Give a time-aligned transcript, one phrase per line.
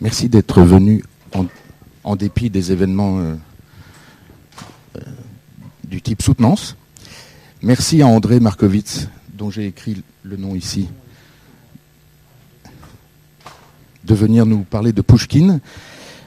[0.00, 1.02] Merci d'être venu
[2.04, 3.34] en, dépit des événements euh,
[4.96, 5.00] euh,
[5.84, 6.76] du type soutenance.
[7.62, 10.88] Merci à André Markovitz, dont j'ai écrit le nom ici,
[14.04, 15.60] de venir nous parler de Pushkin.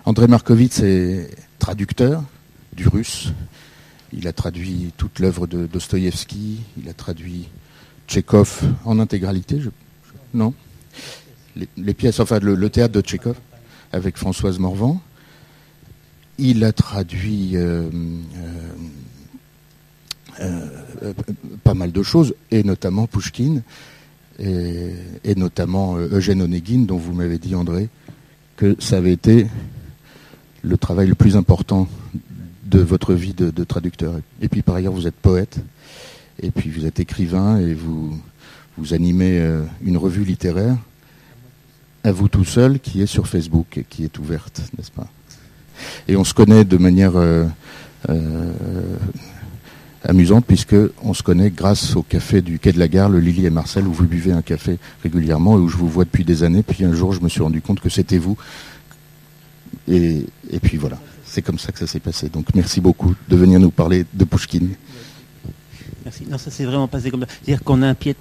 [0.04, 1.30] André Markovitz est
[1.60, 2.24] traducteur
[2.74, 3.34] du russe.
[4.14, 6.62] Il a traduit toute l'œuvre de Dostoïevski.
[6.82, 7.50] Il a traduit
[8.08, 9.62] Tchekhov en intégralité.
[10.34, 10.56] non?
[11.78, 13.36] Les, pièces, enfin le, théâtre de Tchekhov
[13.92, 15.02] avec Françoise Morvan.
[16.38, 17.90] Il a traduit euh,
[20.40, 20.68] euh,
[21.04, 21.14] euh,
[21.64, 23.62] pas mal de choses, et notamment Pushkin,
[24.40, 27.90] et, notamment Eugène Onegin, dont vous m'avez dit, André,
[28.56, 29.48] que ça avait été
[30.62, 31.90] le travail le plus important
[32.66, 34.14] de votre vie de, de, traducteur.
[34.42, 35.60] Et puis par ailleurs, vous êtes poète,
[36.42, 38.18] et puis vous êtes écrivain, et vous,
[38.78, 39.46] vous animez
[39.82, 40.78] une revue littéraire
[42.04, 45.08] à vous tout seul qui est sur Facebook et qui est ouverte, n'est-ce pas?
[46.08, 47.46] Et on se connaît de manière euh,
[48.10, 48.52] euh,
[50.04, 53.46] amusante puisque on se connaît grâce au café du quai de la gare, le Lily
[53.46, 56.44] et Marcel, où vous buvez un café régulièrement et où je vous vois depuis des
[56.44, 56.64] années.
[56.64, 58.38] Puis un jour, je me suis rendu compte que c'était vous.
[59.88, 60.26] Et,
[60.62, 62.30] puis voilà, c'est comme ça que ça s'est passé.
[62.30, 64.68] Donc merci beaucoup de venir nous parler de Pushkin.
[66.04, 66.26] Merci.
[66.30, 67.28] Non, ça s'est vraiment passé comme ça.
[67.44, 68.16] C'est-à-dire qu'on a un pied.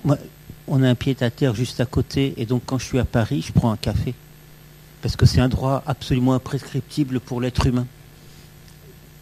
[0.68, 3.04] On a un pied à terre juste à côté, et donc quand je suis à
[3.04, 4.14] Paris, je prends un café.
[5.02, 7.86] Parce que c'est un droit absolument imprescriptible pour l'être humain.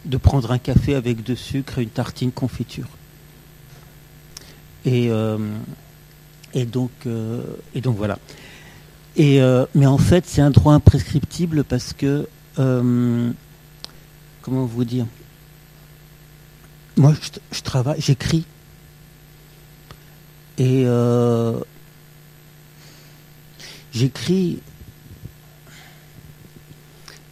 [0.05, 2.87] De prendre un café avec de sucre et une tartine confiture.
[4.85, 5.37] Et, euh,
[6.71, 7.43] donc, euh,
[7.75, 8.17] et donc voilà.
[9.15, 13.33] Et, euh, mais en fait, c'est un droit imprescriptible parce que, comment
[14.65, 15.05] vous dire,
[16.95, 17.13] moi
[17.51, 18.45] je travaille, j'écris
[20.58, 21.58] et euh,
[23.92, 24.60] j'écris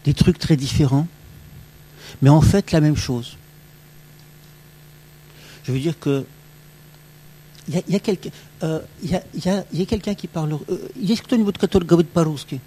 [0.04, 1.06] des trucs très différents,
[2.22, 3.36] mais en fait la même chose.
[5.64, 6.24] Je veux dire que
[7.68, 8.30] il y a, quelqu'un
[8.64, 10.58] euh, y a, quelqu'un qui parle.
[10.68, 12.60] Euh, есть кто-нибудь, который говорит по-русски?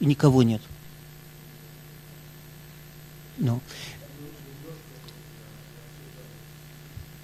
[0.00, 0.62] И никого нет.
[3.38, 3.60] Non.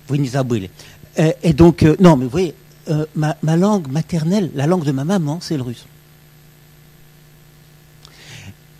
[0.07, 0.71] Vous не забыли.
[1.20, 2.56] Euh, et donc, euh, non, mais vous voyez,
[2.90, 5.86] euh, ma, langue maternelle, la langue de ma maman, c'est le russe.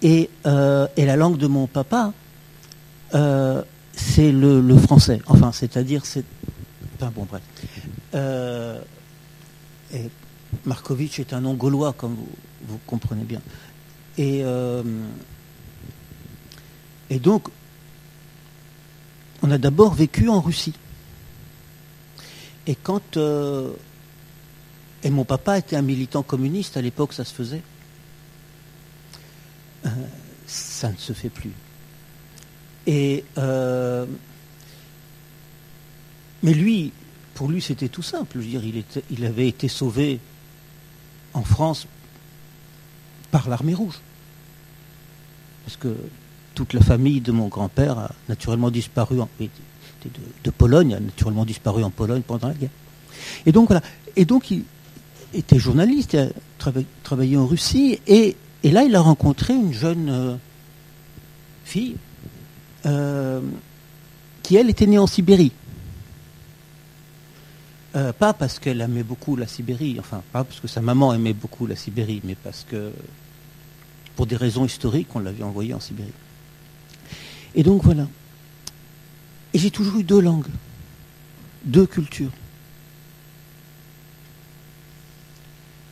[0.02, 2.14] Et, la langue de mon papa,
[3.12, 5.22] c'est le, français.
[5.28, 6.26] Enfin, c'est-à-dire, c'est.
[6.96, 7.44] Enfin, bon, bref.
[10.66, 12.30] Markovitch est un nom gaulois, comme vous,
[12.68, 13.42] vous comprenez bien.
[14.18, 14.44] Et,
[17.10, 17.48] et donc,
[19.44, 20.74] on a d'abord vécu en Russie.
[22.68, 23.18] Et quand.
[23.18, 23.72] Euh,
[25.04, 27.64] et mon papa était un militant communiste, à l'époque ça se faisait.
[29.86, 29.90] Euh,
[30.46, 31.52] ça ne se fait plus.
[32.88, 33.24] Et.
[33.38, 34.06] Euh,
[36.44, 36.92] mais lui,
[37.36, 38.32] pour lui, c'était tout simple.
[38.36, 40.20] Je veux dire, il, était, il avait été sauvé
[41.34, 41.88] en France
[43.30, 44.00] par l'armée rouge.
[45.66, 45.96] Parce que
[46.56, 49.30] toute la famille de mon grand-père a naturellement disparu en,
[50.44, 52.70] de, Pologne, a naturellement disparu en Pologne pendant la guerre.
[53.46, 53.82] Et donc voilà.
[54.16, 54.64] Et donc il
[55.34, 56.28] était journaliste, il a
[57.04, 60.36] travaillé, en Russie, et, là il a rencontré une jeune euh,
[61.64, 61.96] fille
[62.86, 63.42] euh,
[64.44, 65.52] qui elle était née en Sibérie.
[67.96, 71.34] Euh, pas parce qu'elle aimait beaucoup la Sibérie, enfin pas parce que sa maman aimait
[71.34, 72.92] beaucoup la Sibérie, mais parce que
[74.16, 76.14] pour des raisons historiques, on l'avait envoyée en Sibérie.
[77.56, 78.08] Et donc voilà.
[79.54, 80.48] Et j'ai toujours eu deux langues,
[81.66, 82.32] deux cultures.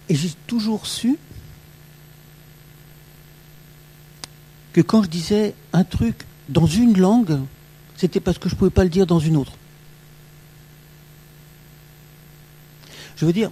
[0.08, 1.18] Et j'ai toujours su
[4.74, 7.40] que quand je disais un truc dans une langue,
[7.96, 9.54] c'était parce que je ne pouvais pas le dire dans une autre.
[13.18, 13.52] Je veux dire,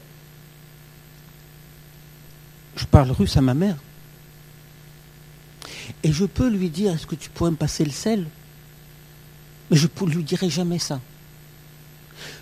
[2.78, 3.76] je parle russe à ma mère.
[6.04, 8.28] Et je peux lui dire, est-ce que tu pourrais me passer le sel?
[9.70, 11.00] Mais je ne lui dirai jamais ça.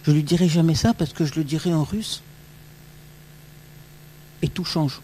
[0.04, 2.22] Je lui dirai jamais ça parce que je le dirai en russe.
[4.42, 5.02] Et tout change.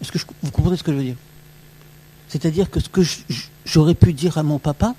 [0.00, 1.16] Est-ce que vous comprenez ce que je veux dire?
[2.28, 3.02] C'est-à-dire que ce que
[3.64, 4.94] j'aurais pu dire à mon papa,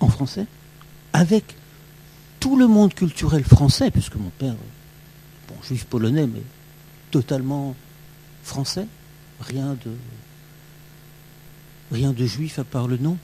[0.00, 0.46] en français,
[1.12, 1.54] avec
[2.40, 4.54] tout le monde culturel français, puisque mon père,
[5.48, 6.42] bon, juif polonais, mais
[7.10, 7.76] totalement
[8.42, 8.86] français,
[9.40, 9.92] rien de,
[11.92, 13.16] rien de juif à part le nom.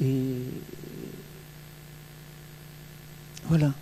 [0.00, 0.42] Et
[3.44, 3.72] voilà.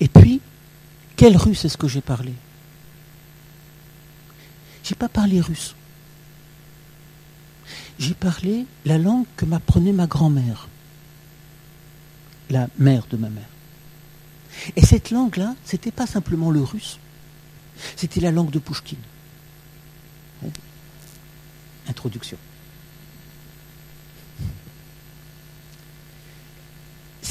[0.00, 0.40] Et puis,
[1.16, 2.32] quel russe est-ce que j'ai parlé?
[4.84, 5.74] J'ai pas parlé russe.
[7.98, 10.68] J'ai parlé la langue que m'apprenait ma grand-mère,
[12.50, 13.48] la mère de ma mère.
[14.76, 16.98] Et cette langue-là, c'était pas simplement le russe,
[17.96, 18.98] c'était la langue de Pouchkine.
[21.88, 22.36] Introduction.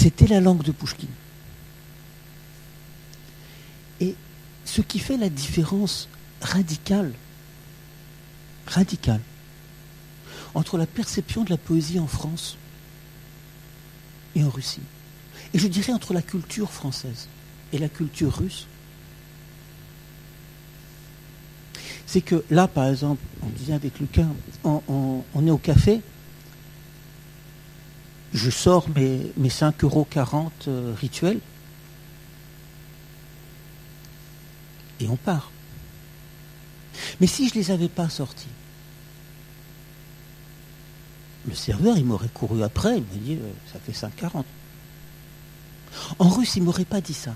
[0.05, 1.09] C'était la langue de Pouchkine.
[3.99, 4.13] Et
[4.63, 6.07] ce qui fait la différence
[6.41, 7.11] radicale,
[8.67, 9.21] radicale,
[10.53, 12.55] entre la perception de la poésie en France
[14.35, 14.83] et en Russie,
[15.55, 17.27] et je dirais entre la culture française
[17.73, 18.67] et la culture russe,
[22.05, 24.27] c'est que là, par exemple, on disait avec Lucas,
[24.63, 26.01] on, est au café,
[28.32, 30.06] je sors mes, mes 5,40 euros
[30.68, 31.40] euh, rituels,
[35.00, 35.50] et on part.
[37.20, 38.46] Mais si je ne les avais pas sortis,
[41.48, 44.44] le serveur, il m'aurait couru après, il m'a dit, euh, ça fait 5,40.
[46.18, 47.34] En russe, il ne m'aurait pas dit ça.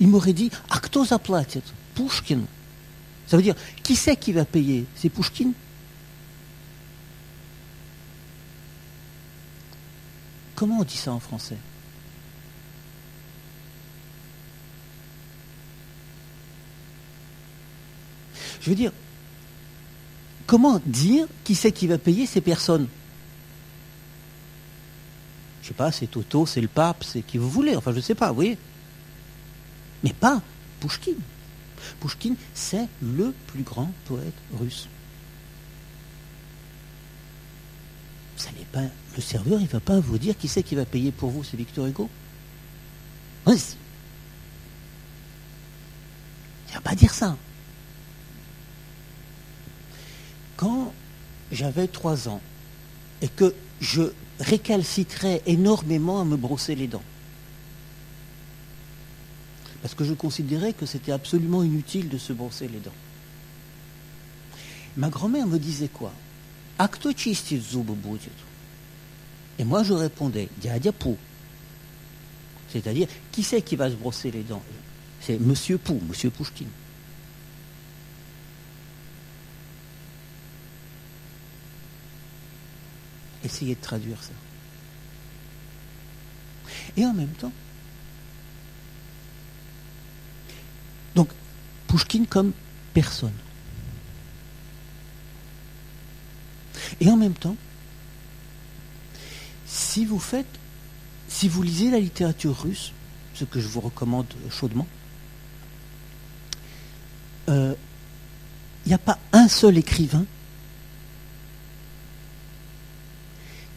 [0.00, 1.62] Il m'aurait dit, а кто заплатит?
[1.94, 2.40] Pushkin.
[3.26, 5.52] Ça veut dire, qui c'est qui va payer C'est Pushkin
[10.59, 11.55] Comment on dit ça en français?
[18.59, 18.91] Je veux dire,
[20.45, 22.89] comment dire qui c'est qui va payer ces personnes?
[25.61, 28.01] Je sais pas, c'est Toto, c'est le pape, c'est qui vous voulez, enfin je ne
[28.01, 28.57] sais pas, vous voyez.
[30.03, 30.41] Mais pas
[30.81, 31.15] Pushkin.
[32.01, 34.89] Pushkin, c'est le plus grand poète russe.
[38.35, 38.83] Ça n'est pas,
[39.19, 41.43] le serveur, il ne va pas vous dire qui c'est qui va payer pour vous,
[41.43, 42.09] c'est Victor Hugo.
[43.47, 43.51] Il
[46.69, 47.35] ne va pas dire ça.
[50.55, 50.93] Quand
[51.51, 52.39] j'avais trois ans
[53.21, 54.03] et que je
[54.39, 57.03] récalcitrais énormément à me brosser les dents,
[59.81, 62.95] parce que je considérais que c'était absolument inutile de se brosser les dents.
[64.95, 66.13] Ma grand-mère me disait quoi?
[69.59, 71.17] Et moi, je répondais, Diadia Pou.
[72.71, 74.63] C'est-à-dire, qui c'est qui va se brosser les dents?
[75.19, 76.69] C'est Monsieur Pou, Monsieur Pouchkine.
[83.43, 84.31] Essayez de traduire ça.
[86.95, 87.51] Et en même temps,
[91.15, 91.29] donc
[91.87, 92.53] Pouchkine comme
[92.93, 93.33] personne.
[97.01, 97.55] Et en même temps,
[99.89, 100.59] si vous faites,
[101.27, 102.91] si vous lisez la littérature russe,
[103.33, 104.85] ce que je vous recommande chaudement,
[107.49, 107.73] euh,
[108.85, 110.25] il n'y a pas un seul écrivain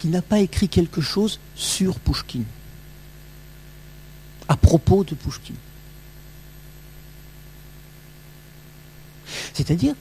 [0.00, 2.44] qui n'a pas écrit quelque chose sur Pouchkine,
[4.49, 5.56] à propos de Pouchkine.
[9.55, 9.94] C'est-à-dire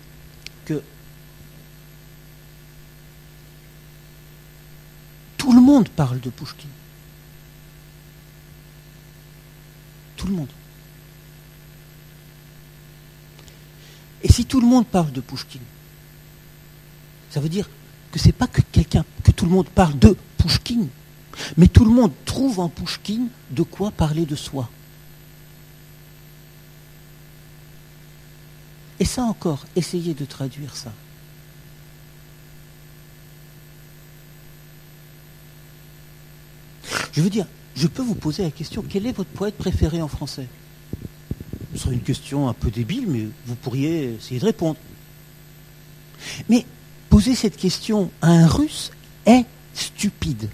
[0.65, 0.83] que
[5.41, 6.69] tout le monde parle de Pouchkine.
[10.17, 10.49] Tout le monde.
[14.23, 15.61] Et si tout le monde parle de Pouchkine,
[17.29, 17.69] ça veut dire
[18.11, 20.89] que c'est pas que quelqu'un, que tout le monde parle de Pouchkine,
[21.55, 24.69] mais tout le monde trouve en Pouchkine de quoi parler de soi.
[28.99, 30.91] Et ça encore, essayez de traduire ça.
[37.13, 40.07] Je veux dire, je peux vous poser la question, quel est votre poète préféré en
[40.07, 40.47] français?
[41.73, 44.77] Ce serait une question un peu débile, mais vous pourriez essayer de répondre.
[46.49, 46.65] Mais
[47.09, 48.91] poser cette question à un russe
[49.25, 50.49] est stupide.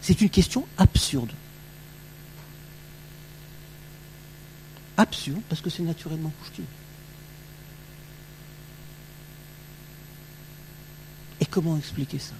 [0.00, 1.30] C'est une question absurde.
[4.96, 6.64] Absurde parce que c'est naturellement Pouchkine.
[11.40, 12.34] Et comment expliquer ça?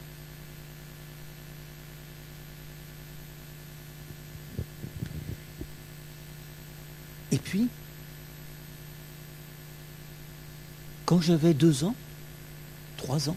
[11.04, 11.94] Quand j'avais deux ans,
[12.96, 13.36] trois ans,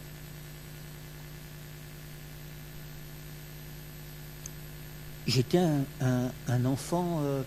[5.27, 7.43] j'étais un, enfant euh,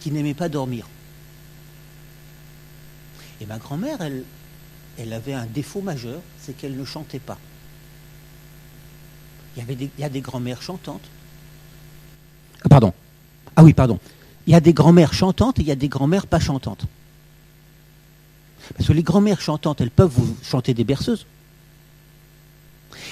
[0.00, 0.88] qui n'aimait pas dormir.
[3.40, 4.24] Et ma grand-mère, elle,
[4.98, 7.38] elle avait un défaut majeur, c'est qu'elle ne chantait pas.
[9.54, 11.08] Il y, avait des, il y a des grand-mères chantantes.
[12.64, 12.92] Ah, pardon.
[13.54, 13.98] Ah oui, pardon.
[14.46, 16.86] Il y a des grand-mères chantantes et il y a des grand-mères pas chantantes.
[18.74, 21.26] Parce que les grand-mères chantantes, elles peuvent vous chanter des berceuses.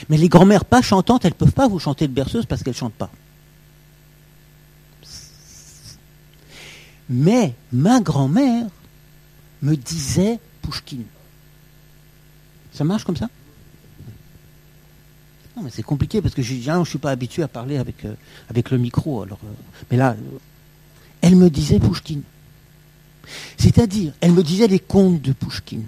[0.09, 2.75] Mais les grand-mères pas chantantes, elles ne peuvent pas vous chanter de berceuses parce qu'elles
[2.75, 3.11] ne chantent pas.
[7.09, 8.67] Mais ma grand-mère
[9.63, 11.05] me disait Pouchkine.
[12.73, 13.29] Ça marche comme ça?
[15.57, 18.15] Non, mais c'est compliqué parce que je ne suis pas habitué à parler avec, euh,
[18.53, 19.23] le micro.
[19.23, 19.27] Euh,
[19.91, 20.39] mais là, euh,
[21.25, 22.21] elle me disait Pouchkine.
[23.57, 25.87] C'est-à-dire, elle me disait les contes de Pouchkine.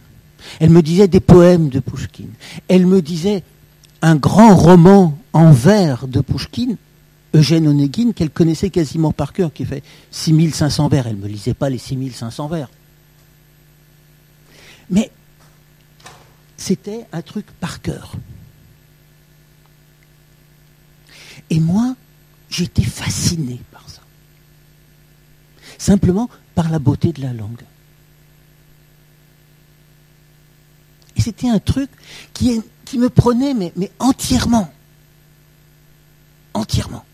[0.61, 2.31] Elle me disait des poèmes de Pouchkine.
[2.69, 3.43] Elle me disait
[4.01, 6.79] un grand roman en vers de Pouchkine,
[7.35, 11.07] Eugène Onegin, qu'elle connaissait quasiment par cœur, qui fait 6500 vers.
[11.07, 12.71] Elle ne me lisait pas les 6500 vers.
[14.89, 15.11] Mais
[16.57, 18.15] c'était un truc par cœur.
[21.51, 21.95] Et moi,
[22.49, 23.86] j'étais fasciné par
[25.78, 27.64] Simplement par la beauté de la langue.
[31.16, 31.90] Et c'était un truc
[32.34, 34.72] qui, qui me prenait mais, mais entièrement.
[36.54, 37.06] Entièrement.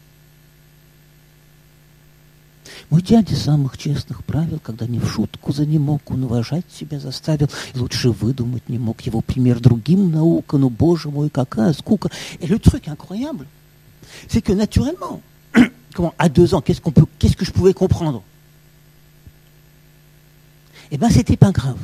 [2.90, 7.00] Мой дядя самых честных правил, когда не в шутку за не мог, он уважать себя
[7.00, 12.10] заставил, и лучше выдумать не мог его пример другим наука, ну, боже мой, какая скука.
[12.40, 13.46] Et le truc incroyable,
[14.30, 15.22] c'est que naturellement,
[15.94, 18.24] comment, à deux ans, qu'est-ce, qu'on peut, qu'est-ce que je pouvais comprendre
[20.93, 21.81] Eh bien, c'était pas grave.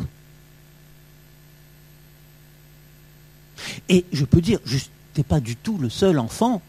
[3.89, 6.61] Et je peux dire, je n'étais pas du tout le seul enfant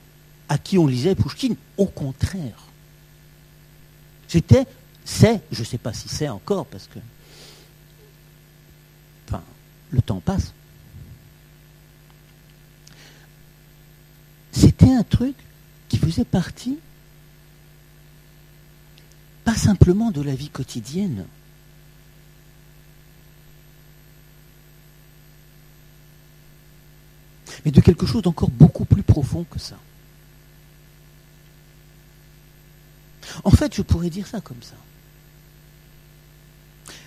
[0.48, 1.58] à qui on lisait Pouchkine.
[1.78, 2.66] Au contraire.
[4.30, 4.66] C'était,
[5.04, 7.00] c'est, je ne sais pas si c'est encore, parce que,
[9.92, 10.54] le temps passe.
[14.52, 15.36] C'était un truc
[15.88, 16.78] qui faisait partie,
[19.44, 21.26] pas simplement de la vie quotidienne,
[27.66, 29.78] mais de quelque chose d'encore beaucoup plus profond que ça.
[33.44, 34.76] En fait, je pourrais dire ça comme ça.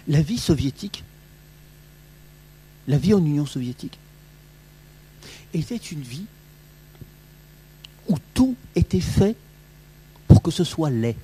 [0.09, 1.05] La vie soviétique,
[2.87, 3.99] la vie en Union soviétique,
[5.55, 6.27] était une vie
[8.09, 9.37] où tout était fait
[10.27, 11.17] pour que ce soit laid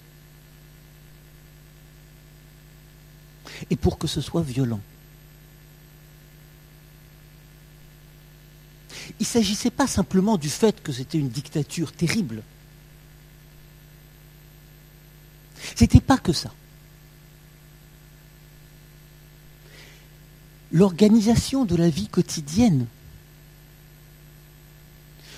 [3.70, 4.80] et pour que ce soit violent.
[9.18, 12.42] Il ne s'agissait pas simplement du fait que c'était une dictature terrible.
[15.74, 16.52] C'était pas que ça.
[20.70, 22.86] L'organisation de la vie quotidienne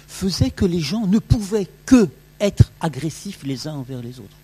[0.09, 2.09] faisait que les gens ne pouvaient que
[2.41, 4.37] être agressifs les uns envers les autres.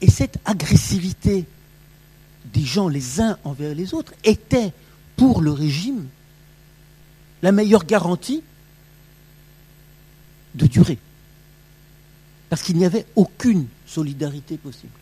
[0.00, 1.44] Et cette agressivité
[2.52, 4.72] des gens les uns envers les autres était
[5.16, 6.06] pour le régime
[7.42, 8.42] la meilleure garantie
[10.54, 10.98] de durée.
[12.48, 14.92] Parce qu'il n'y avait aucune solidarité possible.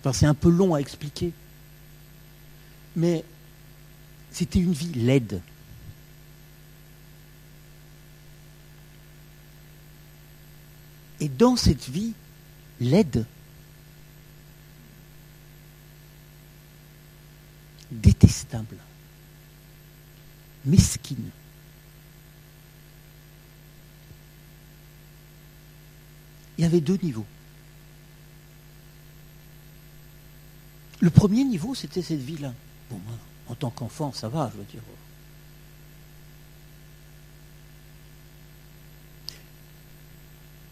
[0.00, 1.32] Enfin, c'est un peu long à expliquer.
[2.94, 3.24] Mais
[4.30, 5.40] c'était une vie laide.
[11.20, 12.12] Et dans cette vie
[12.80, 13.26] laide,
[17.90, 18.76] détestable,
[20.64, 21.30] mesquine,
[26.58, 27.26] il y avait deux niveaux.
[31.00, 32.52] Le premier niveau, c'était cette vie-là.
[32.90, 33.14] Bon, moi,
[33.46, 34.82] en tant qu'enfant, ça va, je veux dire.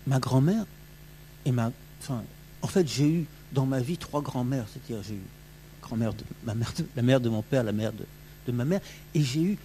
[0.06, 0.66] Ma grand-mère
[1.44, 1.70] et ma.
[2.00, 2.25] Enfin,
[2.62, 4.66] en fait, j'ai eu dans ma vie trois grand-mères.
[4.73, 5.23] C'est-à-dire, j'ai eu
[5.86, 8.80] grand-mère de ma mère, la mère de mon père, la mère de, ma mère,
[9.14, 9.58] et j'ai eu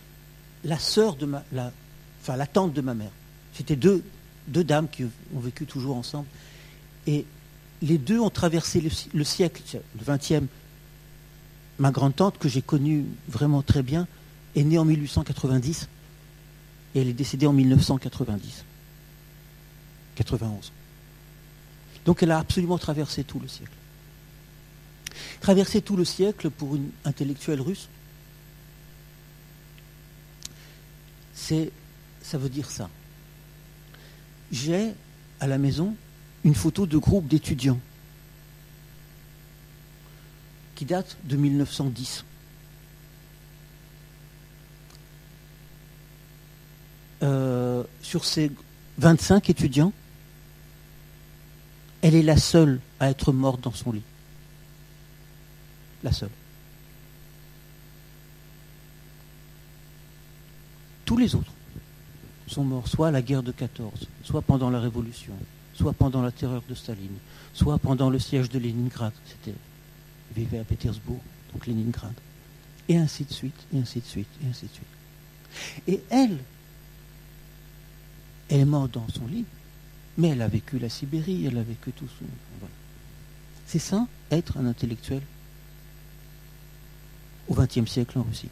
[0.64, 1.44] la sœur de ma.
[2.22, 3.12] Enfin, la tante de ma mère.
[3.54, 4.04] C'était deux,
[4.48, 6.28] deux dames qui ont vécu toujours ensemble.
[7.08, 7.26] Et
[7.82, 8.82] les deux ont traversé
[9.14, 10.46] le, siècle, le 20e.
[11.80, 14.08] Ma grand-tante, que j'ai connue vraiment très bien,
[14.56, 15.88] est née en 1890
[16.94, 18.66] et elle est décédée en 1990.
[20.16, 20.72] 91.
[22.06, 23.72] Donc elle a absolument traversé tout le siècle.
[25.40, 27.90] Traverser tout le siècle pour une intellectuelle russe,
[31.34, 31.72] c'est,
[32.22, 32.90] ça veut dire ça
[34.52, 34.94] j'ai
[35.40, 35.96] à la maison
[36.44, 37.80] une photo de groupe d'étudiants
[40.76, 42.26] qui date de 1910.
[47.24, 48.52] Euh, sur ces
[48.98, 49.94] 25 étudiants.
[52.02, 54.02] Elle est la seule à être morte dans son lit.
[56.04, 56.30] La seule.
[61.06, 61.52] Tous les autres
[62.48, 65.34] sont morts soit à la guerre de 14, soit pendant la Révolution,
[65.74, 67.18] soit pendant la terreur de Staline,
[67.54, 69.14] soit pendant le siège de Leningrad.
[69.26, 69.58] C'était
[70.36, 71.20] vivait à Pétersbourg,
[71.54, 72.14] donc Leningrad.
[72.88, 75.84] Et ainsi de suite, et ainsi de suite, et ainsi de suite.
[75.88, 76.38] Et elle,
[78.50, 79.46] elle est morte dans son lit,
[80.18, 82.26] mais elle a vécu la Sibérie, elle a vécu tout son.
[82.60, 82.74] Voilà.
[83.66, 85.22] C'est ça, être un intellectuel
[87.52, 88.50] au XXe siècle en Russie.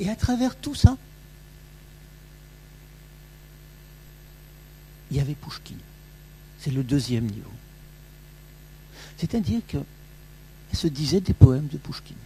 [0.00, 0.96] Et à travers tout ça,
[5.10, 5.78] il y avait Pouchkine.
[6.58, 7.52] C'est le deuxième niveau.
[9.16, 9.84] C'est-à-dire qu'elle
[10.72, 12.16] se disait des poèmes de Pouchkine.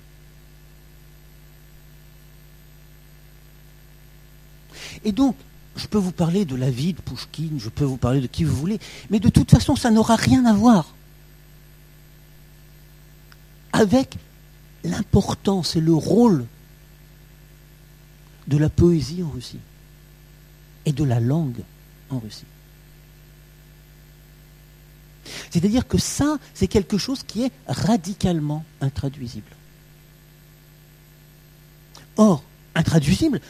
[5.05, 5.37] Et donc,
[5.77, 8.45] je peux vous parler de la vie de Pouchkine, je peux vous parler de qui
[8.45, 8.79] vous voulez,
[9.11, 10.95] mais de toute façon, ça n'aura rien à voir
[13.75, 14.17] avec
[14.87, 16.47] l'importance et le rôle
[18.47, 19.59] de la poésie en Russie
[20.85, 21.62] et de la langue
[22.11, 22.45] en Russie.
[25.50, 29.50] C'est-à-dire que ça, c'est quelque chose qui est radicalement intraduisible.
[32.16, 32.43] Or,
[32.75, 33.40] intraduisible,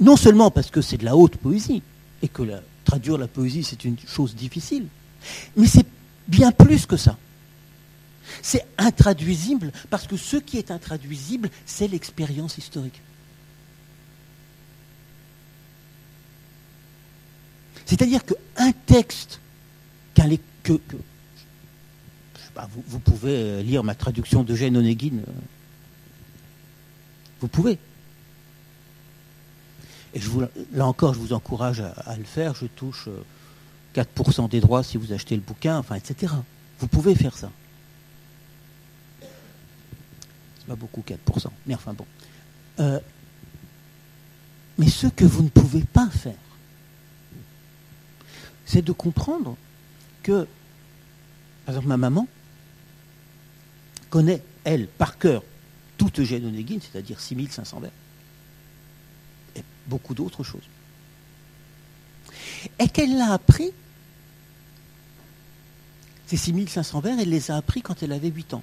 [0.00, 1.82] non seulement parce que c'est de la haute poésie,
[2.22, 2.42] et que
[2.84, 4.86] traduire la poésie, c'est une chose difficile,
[5.56, 5.86] mais c'est
[6.26, 7.16] bien plus que ça.
[8.42, 13.00] C'est intraduisible parce que ce qui est intraduisible, c'est l'expérience historique.
[17.86, 19.40] C'est-à-dire qu'un texte
[20.62, 20.96] que, que
[22.88, 25.18] vous, pouvez euh, lire ma traduction de Eugène Onegin.
[25.18, 25.32] Euh.
[27.40, 27.78] Vous pouvez.
[30.14, 30.20] Et
[30.72, 32.54] là encore, je vous encourage à, le faire.
[32.54, 33.08] Je touche
[33.94, 36.32] 4% euh, des droits si vous achetez le bouquin, enfin, etc.
[36.80, 37.50] Vous pouvez faire ça.
[40.66, 42.06] Pas beaucoup 4%, mais enfin bon.
[44.78, 46.34] mais ce que vous ne pouvez pas faire,
[48.66, 49.56] c'est de comprendre
[50.22, 50.46] que,
[51.64, 52.26] par exemple, ma maman
[54.10, 55.42] connaît, elle, par cœur,
[55.96, 57.90] toute Eugène Onegin, c'est-à-dire 6500 vers,
[59.54, 60.68] et beaucoup d'autres choses.
[62.78, 63.70] Et qu'elle l'a appris,
[66.26, 68.62] ces 6500 vers, elle les a appris quand elle avait 8 ans.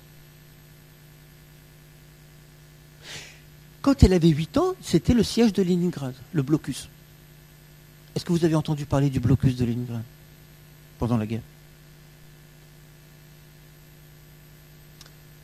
[3.84, 6.88] Quand elle avait 8 ans, c'était le siège de Leningrad, le blocus.
[8.16, 10.02] Est-ce que vous avez entendu parler du blocus de Leningrad
[10.98, 11.42] pendant la guerre?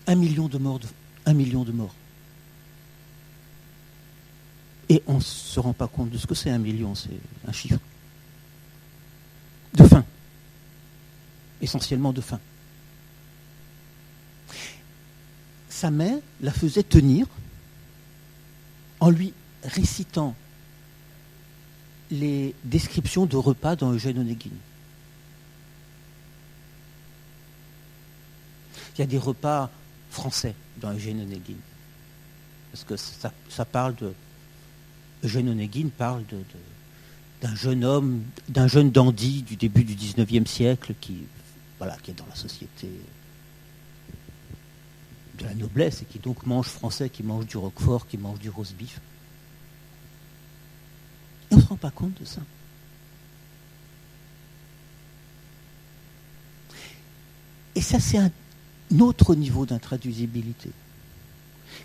[0.07, 0.79] Un million de morts.
[1.25, 1.93] un million de morts.
[4.87, 7.51] Et on ne se rend pas compte de ce que c'est un million, c'est un
[7.51, 7.77] chiffre.
[9.73, 10.05] De faim.
[11.61, 12.39] Essentiellement de faim.
[15.67, 17.27] Sa mère la faisait tenir
[18.99, 19.33] en lui
[19.63, 20.35] récitant
[22.11, 24.49] les descriptions de repas dans Eugène Onegin.
[28.95, 29.69] Il y a des repas
[30.09, 31.55] français dans Eugène Onegin.
[32.71, 34.13] Parce que ça, parle de.
[35.23, 36.23] Eugène Onegin parle
[37.41, 41.23] d'un jeune homme, d'un jeune dandy du début du XIXe siècle qui,
[41.77, 42.89] voilà, qui est dans la société
[45.39, 48.49] de la noblesse et qui donc mange français, qui mange du roquefort, qui mange du
[48.49, 48.99] roast beef.
[51.51, 52.41] on ne se rend pas compte de ça.
[57.75, 58.31] Et ça, c'est un
[58.91, 60.71] notre niveau d'intraduisibilité.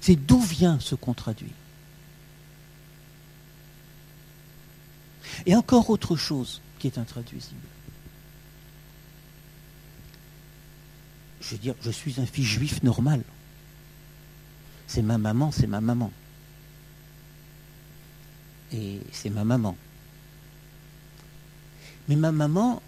[0.00, 1.52] C'est d'où vient ce qu'on traduit.
[5.46, 7.60] Et encore autre chose qui est intraduisible.
[11.40, 13.22] Je veux dire, je suis un fils juif normal.
[14.86, 16.12] C'est ma maman, c'est ma maman.
[18.72, 19.76] Et c'est ma maman.
[22.08, 22.82] Mais ma maman,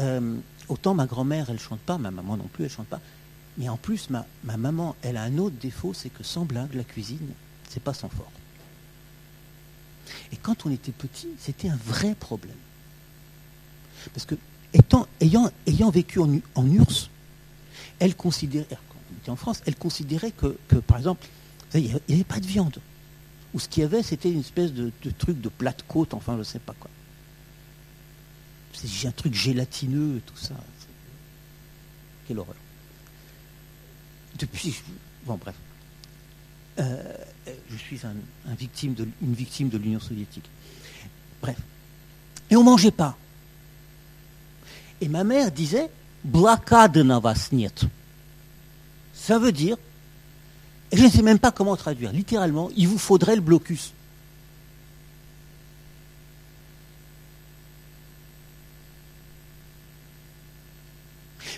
[0.00, 0.36] euh,
[0.68, 3.00] autant ma grand-mère, elle chante pas, ma maman non plus, elle chante pas.
[3.56, 6.84] Mais en plus, ma, maman, elle a un autre défaut, c'est que sans blague, la
[6.84, 7.32] cuisine,
[7.68, 8.30] c'est pas son fort.
[10.32, 12.56] Et quand on était petit, c'était un vrai problème.
[14.12, 14.34] Parce que,
[14.72, 16.66] étant, ayant, ayant vécu en, en
[18.00, 18.66] elle considérait,
[19.30, 20.56] en France, elle considérait que,
[20.86, 21.26] par exemple,
[21.74, 22.78] il n'y avait pas de viande.
[23.52, 26.34] Ou ce qu'il y avait, c'était une espèce de, truc de plat de côte, enfin,
[26.34, 26.90] je ne sais pas quoi.
[28.72, 30.54] C'est un truc gélatineux, tout ça.
[32.26, 32.56] Quelle horreur
[34.38, 34.74] depuis.
[35.26, 35.54] Bon, bref.
[36.78, 37.02] Euh,
[37.70, 40.48] je suis un, victime de, une victime de l'Union soviétique.
[41.40, 41.56] Bref.
[42.50, 43.16] Et on ne mangeait pas.
[45.00, 45.90] Et ma mère disait
[46.24, 47.86] Blakade na vas niet.
[49.14, 49.76] Ça veut dire,
[50.92, 53.92] et je ne sais même pas comment traduire, littéralement, il vous faudrait le blocus.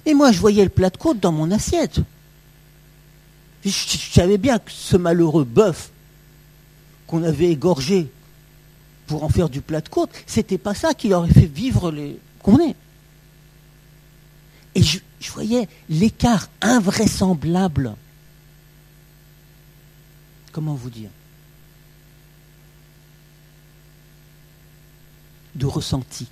[0.07, 1.99] Et moi, je voyais le plat de côte dans mon assiette.
[3.65, 5.91] Je, savais bien que ce malheureux bœuf
[7.09, 8.09] qu'on avait égorgé
[9.09, 12.19] pour en faire du plat de côte, c'était pas ça qui aurait fait vivre les
[12.43, 12.77] qu'on est.
[14.77, 15.01] Et je,
[15.33, 17.97] voyais l'écart invraisemblable.
[20.53, 21.11] Comment vous dire?
[25.57, 26.29] De ressenti.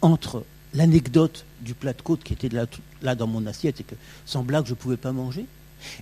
[0.00, 0.44] entre
[0.74, 2.48] l'anecdote du plat de côte qui était
[3.02, 5.44] là, dans mon assiette et que sans blague je ne pouvais pas manger,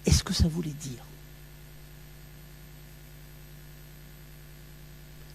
[0.05, 1.03] est-ce que ça voulait dire?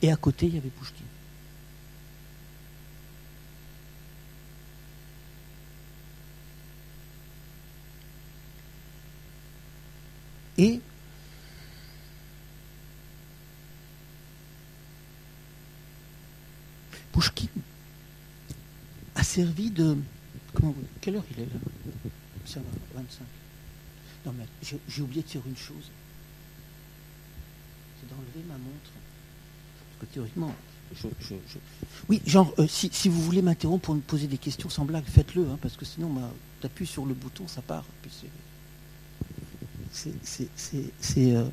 [0.04, 1.11] Et à côté, il y avait Pouchkine.
[10.62, 10.80] Et
[17.12, 17.50] Pouchkine
[19.16, 19.98] a servi de.
[20.54, 21.60] Comment vous, Quelle heure il est là?
[22.46, 23.24] Ça va, 25.
[24.28, 25.90] Non, mais j'ai oublié de dire une chose.
[28.00, 28.92] C'est d'enlever ma montre.
[29.90, 30.54] Parce que théoriquement,
[32.08, 35.42] Oui, genre, euh, si, vous voulez m'interrompre pour me poser des questions sans blague, faites-le,
[35.50, 36.12] hein, parce que sinon,
[36.60, 37.84] t'appuies sur le bouton, ça part.
[41.18, 41.50] Euh...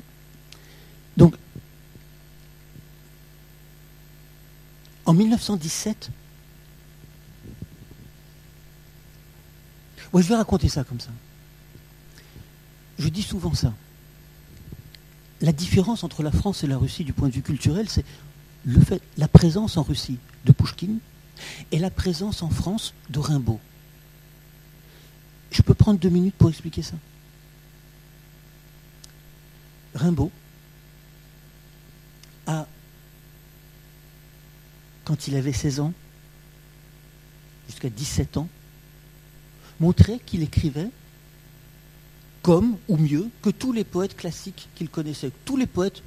[1.17, 1.35] Donc,
[5.05, 6.11] en 1917,
[10.13, 11.09] je vais raconter ça comme ça.
[12.97, 13.73] Je dis souvent ça.
[15.41, 18.03] La différence entre la France et la Russie du point de vue culturel, c'est
[18.65, 20.99] le fait, la présence en Russie de Pouchkine
[21.71, 23.59] et la présence en France de Rimbaud.
[25.51, 26.95] Je peux prendre deux minutes pour expliquer ça.
[29.99, 30.31] Rimbaud
[32.47, 32.67] a,
[35.05, 35.93] quand il avait 16 ans,
[37.67, 38.47] jusqu'à 17 ans,
[39.79, 40.89] montrait qu'il écrivait
[42.41, 45.31] comme ou mieux que tous les poètes classiques qu'il connaissait.
[45.45, 46.01] Tous les poètes,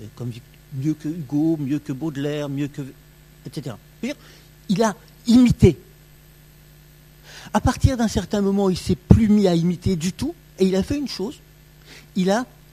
[0.00, 0.32] euh, comme
[0.74, 2.82] mieux que Hugo, mieux que Baudelaire, mieux que.
[3.46, 3.76] etc.
[4.68, 5.78] Il a imité.
[7.54, 10.76] À partir d'un certain moment, il s'est plus mis à imiter du tout, et il
[10.76, 11.40] a fait une chose
[12.16, 12.46] il a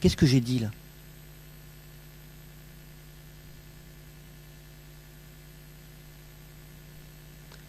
[0.00, 0.70] Qu'est-ce que j'ai dit là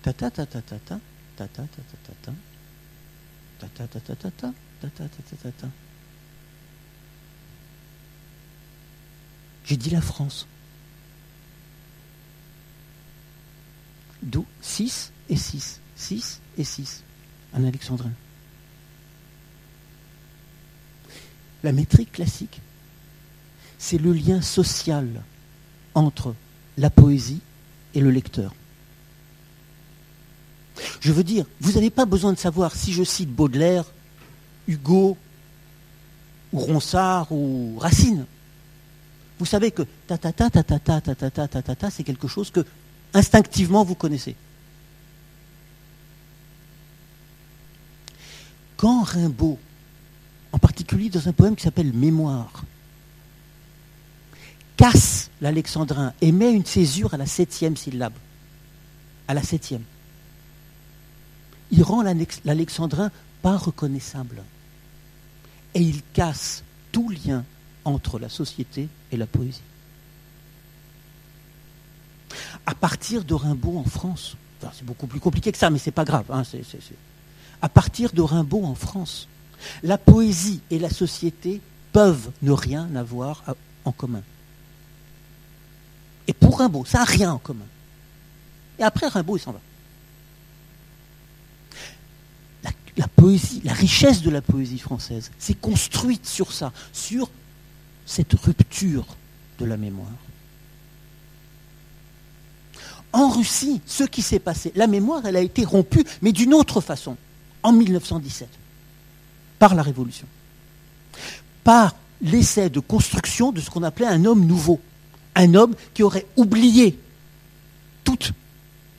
[0.01, 0.99] ta ta ta ta ta ta
[9.69, 10.47] j'ai dit la France.
[14.23, 15.79] D'où 6 et 6.
[15.95, 17.03] 6 et 6.
[17.53, 18.11] Un alexandrin.
[21.63, 22.61] La métrique classique,
[23.77, 25.07] c'est le lien social
[25.93, 26.33] entre
[26.77, 27.41] la poésie
[27.93, 28.53] et le lecteur.
[31.01, 33.85] Je veux dire, vous n'avez pas besoin de savoir si je cite Baudelaire,
[34.67, 35.17] Hugo,
[36.53, 38.25] ou Ronsard, ou Racine.
[39.37, 42.65] Vous savez que ta ta ta ta c'est quelque chose que
[43.13, 44.35] instinctivement vous connaissez.
[48.75, 49.57] Quand Rimbaud,
[50.83, 52.63] dans un poème qui s'appelle Mémoire,
[54.77, 58.13] casse l'alexandrin et met une césure à la septième syllabe,
[59.27, 59.83] à la septième,
[61.71, 62.03] il rend
[62.45, 63.11] l'alexandrin
[63.41, 64.41] pas reconnaissable.
[65.75, 67.43] Et il casse tout lien
[67.85, 69.61] entre la société et la poésie.
[72.65, 74.35] À partir de Rimbaud en France,
[74.73, 76.25] c'est beaucoup plus compliqué que ça, mais c'est pas grave.
[76.31, 76.43] Hein,
[77.61, 79.27] à partir de Rimbaud en France,
[79.83, 83.43] la poésie et la société peuvent ne rien avoir
[83.85, 84.21] en commun.
[86.27, 87.65] Et pour Rimbaud, ça n'a rien en commun.
[88.77, 89.59] Et après Rimbaud, il s'en va.
[92.99, 97.31] la poésie, la richesse de la poésie française s'est construite sur ça, sur
[98.05, 99.05] cette rupture
[99.57, 100.09] de la mémoire.
[103.13, 106.81] En Russie, ce qui s'est passé, la mémoire, elle a été rompue, mais d'une autre
[106.81, 107.15] façon,
[107.63, 108.49] en 1917,
[109.59, 110.25] par la Révolution,
[111.63, 114.79] par l'essai de construction de ce qu'on appelait un homme nouveau,
[115.35, 116.97] un homme qui aurait oublié
[118.03, 118.33] toute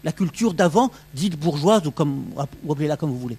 [0.05, 2.27] la culture d'avant, dite bourgeoise ou, comme,
[2.99, 3.38] comme vous voulez.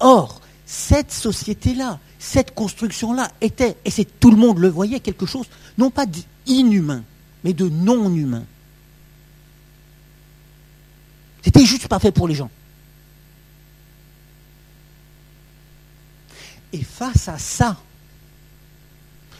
[0.00, 5.46] Or, cette société-là, cette construction-là était, et tout le monde le voyait, quelque chose,
[5.78, 7.04] non pas d'inhumain,
[7.44, 8.44] mais de non humain.
[11.42, 12.50] C'était juste pas fait pour les gens.
[16.76, 17.80] Et face à ça,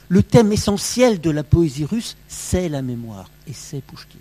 [0.08, 4.18] le thème essentiel de la poésie russe, c'est la mémoire, et c'est Pouchkine.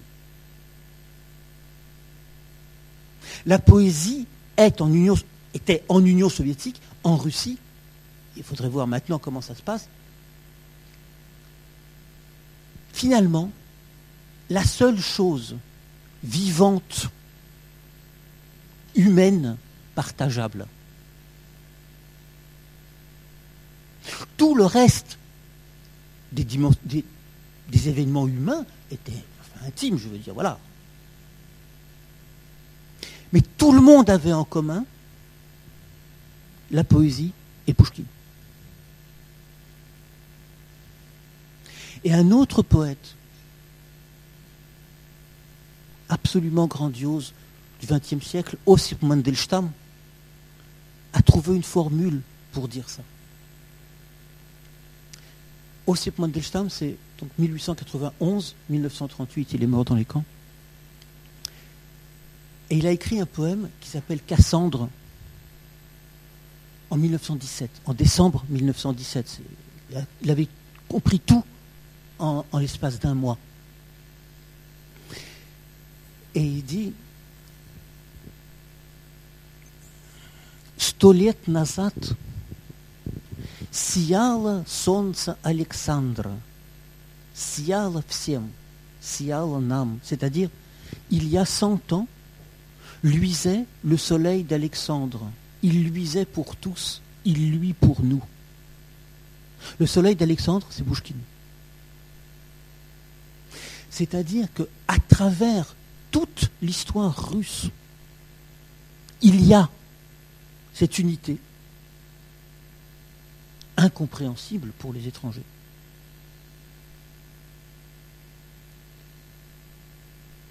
[3.45, 4.81] La poésie était
[5.87, 7.57] en Union soviétique, en Russie.
[8.35, 9.87] Il faudrait voir maintenant comment ça se passe.
[12.91, 13.49] Finalement,
[14.49, 15.55] la seule chose
[16.21, 17.07] vivante,
[18.93, 19.55] humaine,
[19.95, 20.67] partageable.
[24.37, 25.17] Tout le reste
[26.31, 29.23] des, événements humains était
[29.65, 30.59] intime, je veux dire, voilà.
[33.33, 34.85] Mais tout le monde avait en commun
[36.71, 37.31] la poésie
[37.67, 38.05] et Pouchkine.
[42.03, 43.15] Et un autre poète,
[46.09, 47.33] absolument grandiose
[47.81, 49.71] du XXe siècle, Ossip Mandelstam,
[51.13, 53.01] a trouvé une formule pour dire ça.
[55.87, 60.25] Ossip Mandelstam, c'est donc 1891-1938, il est mort dans les camps.
[62.69, 64.89] Et il a écrit un poème qui s'appelle Cassandre
[66.89, 69.41] en 1917, en décembre 1917.
[70.23, 70.47] Il avait
[70.87, 71.43] compris tout
[72.19, 73.37] en, l'espace d'un mois.
[76.33, 76.93] Et il dit
[80.77, 81.93] Stoliet nazat
[83.74, 86.32] сияло солнце Александра,
[87.34, 88.50] сияло всем,
[89.00, 90.00] сияло нам.
[90.02, 90.50] C'est-à-dire,
[91.10, 92.08] il y a cent ans,
[93.02, 95.30] luisait le soleil d'Alexandre.
[95.62, 98.22] Il luisait pour tous, il luit pour nous.
[99.78, 101.20] Le soleil d'Alexandre, c'est Bouchkine.
[103.90, 105.74] C'est-à-dire qu'à travers
[106.10, 107.68] toute l'histoire russe,
[109.20, 109.68] il y a
[110.72, 111.36] cette unité
[113.77, 115.43] incompréhensible pour les étrangers.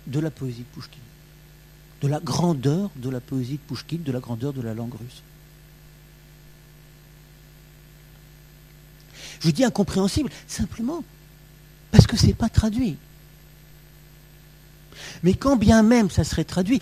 [0.07, 1.01] de la poésie de Pouchkine
[2.05, 5.23] de la grandeur de la poésie de Pouchkine, de la grandeur de la langue russe.
[9.41, 11.03] Je dis incompréhensible simplement
[11.91, 12.99] parce que ce n'est pas traduit.
[15.23, 16.79] Mais quand bien même ça serait traduit,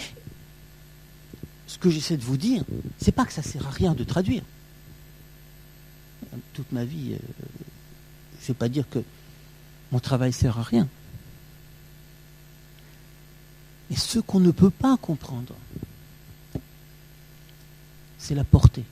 [1.69, 2.65] ce que j'essaie de vous dire,
[3.01, 4.43] c'est pas que ça sert à rien de traduire.
[6.53, 7.19] Toute ma vie, euh,
[8.41, 9.03] je ne vais pas dire que
[9.91, 10.89] mon travail sert à rien.
[13.91, 15.55] Et ce qu'on ne peut pas comprendre,
[18.19, 18.85] c'est la portée,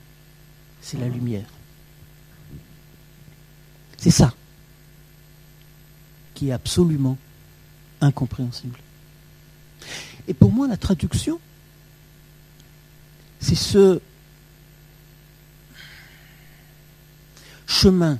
[0.82, 1.46] c'est la lumière.
[3.96, 4.34] C'est ça
[6.34, 7.18] qui est absolument
[8.00, 8.78] incompréhensible.
[10.26, 11.40] Et pour moi, la traduction,
[13.40, 14.00] c'est ce
[17.80, 18.18] chemin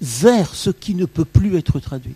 [0.00, 2.14] vers ce qui ne peut plus être traduit.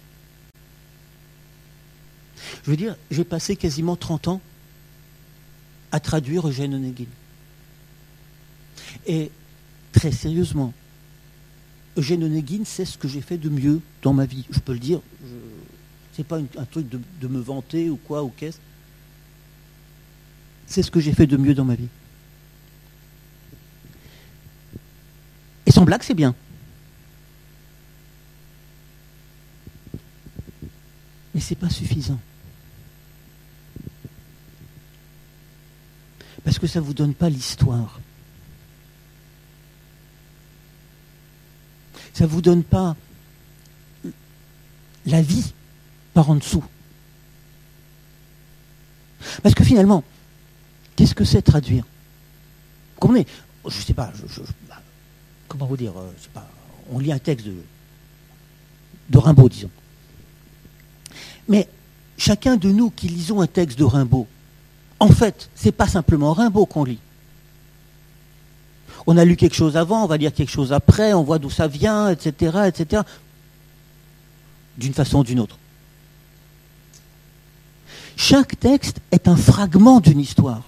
[2.64, 4.40] Je veux dire, j'ai passé quasiment 30 ans
[5.92, 7.06] à traduire Eugène Onegin.
[9.06, 9.30] Et
[9.92, 10.72] très sérieusement,
[11.96, 14.46] Eugène Onegin, c'est ce que j'ai fait de mieux dans ma vie.
[14.50, 15.00] Je peux le dire,
[16.14, 18.58] ce n'est pas un truc de, de, me vanter ou quoi, ou qu'est-ce.
[20.66, 21.88] C'est ce que j'ai fait de mieux dans ma vie.
[25.84, 26.34] Sans blague, c'est bien.
[31.34, 32.18] Mais ce n'est pas suffisant.
[36.42, 38.00] Parce que ça vous donne pas l'histoire.
[42.14, 42.96] Ça ne vous donne pas
[45.04, 45.52] la vie
[46.14, 46.64] par en dessous.
[49.42, 50.02] Parce que finalement,
[50.96, 51.84] qu'est-ce que c'est traduire?
[52.98, 53.26] Comprenez?
[53.68, 54.12] Je ne sais pas,
[54.68, 54.80] bah,
[55.54, 56.40] comment vous dire euh,
[56.92, 57.54] On lit un texte de,
[59.10, 59.70] de Rimbaud, disons.
[61.48, 61.68] Mais
[62.18, 64.26] chacun de nous qui lisons un texte de Rimbaud,
[64.98, 66.98] en fait, ce n'est pas simplement Rimbaud qu'on lit.
[69.06, 71.50] on a lu quelque chose avant, on va lire quelque chose après, on voit d'où
[71.50, 73.02] ça vient, etc., etc.
[74.76, 75.56] D'une façon ou d'une autre.
[78.16, 80.62] Chaque texte est un fragment d'une histoire.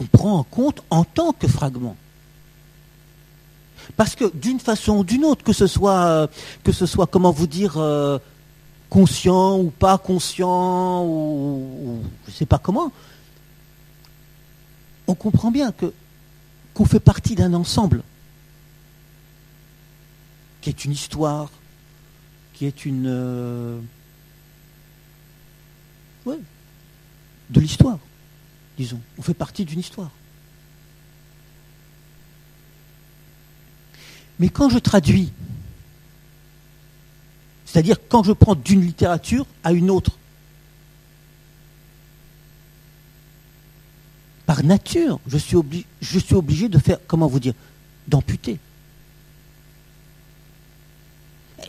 [0.00, 1.94] Qu'on prend en compte en tant que fragment.
[3.98, 6.26] Parce que d'une façon ou d'une autre, que ce soit, euh,
[6.64, 8.18] que ce soit comment vous dire, euh,
[8.88, 12.90] conscient ou pas conscient, ou, je ne sais pas comment,
[15.06, 15.92] on comprend bien que
[16.72, 18.02] qu'on fait partie d'un ensemble
[20.62, 21.50] qui est une histoire,
[22.54, 23.06] qui est une...
[23.06, 23.78] Euh,
[26.26, 27.98] de l'histoire,
[28.80, 29.00] disons.
[29.18, 30.10] On fait partie d'une histoire.
[34.38, 35.32] Mais quand je traduis,
[37.66, 40.16] c'est-à-dire quand je prends d'une littérature à une autre,
[44.46, 45.58] par nature, je suis,
[46.00, 47.54] je suis obligé de faire, comment vous dire,
[48.08, 48.58] d'amputer.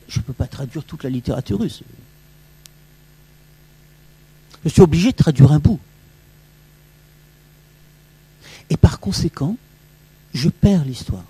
[0.08, 1.84] je ne peux pas traduire toute la littérature russe.
[4.64, 5.80] Je suis obligé de traduire un bout.
[8.72, 9.58] Et par conséquent,
[10.34, 11.26] je perds l'histoire.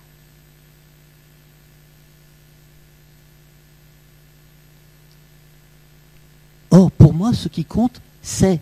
[6.70, 8.62] Or, pour moi, ce qui compte, c'est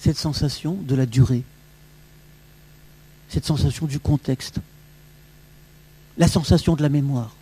[0.00, 1.44] cette sensation de la durée,
[3.28, 4.58] cette sensation du contexte,
[6.18, 7.34] la sensation de la mémoire.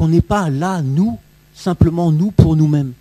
[0.00, 1.18] qu'on n'est pas là, nous,
[1.54, 2.94] simplement nous pour nous-mêmes,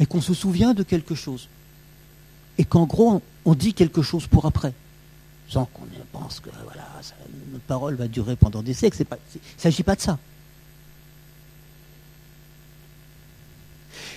[0.00, 1.48] mais qu'on se souvient de quelque chose.
[2.56, 4.72] Et qu'en gros, on dit quelque chose pour après,
[5.46, 6.88] sans qu'on pense que voilà,
[7.52, 8.96] notre parole va durer pendant des siècles.
[8.98, 10.18] Il ne s'agit pas de ça.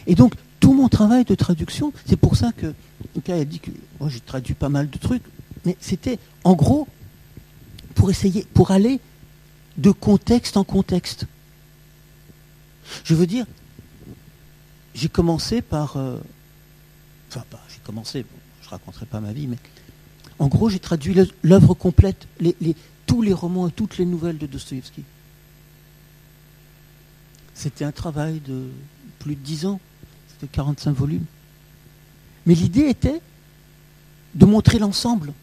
[0.07, 2.73] Et donc, tout mon travail de traduction, c'est pour ça que
[3.21, 5.23] Pierre a dit que moi j'ai traduit pas mal de trucs,
[5.65, 6.87] mais c'était en gros
[7.93, 9.01] pour essayer, pour aller
[9.77, 11.25] de contexte en contexte.
[13.03, 13.45] Je veux dire,
[14.93, 15.97] j'ai commencé par...
[15.97, 16.17] Euh,
[17.29, 18.25] enfin, j'ai commencé,
[18.61, 19.57] je ne raconterai pas ma vie, mais
[20.39, 22.27] en gros, j'ai traduit l'œuvre complète,
[23.05, 25.03] tous les romans et toutes les nouvelles de Dostoïevski.
[27.53, 28.69] C'était un travail de
[29.19, 29.79] plus de dix ans,
[30.27, 31.25] c'était 45 volumes.
[32.45, 33.21] Mais l'idée était
[34.35, 35.33] de montrer l'ensemble.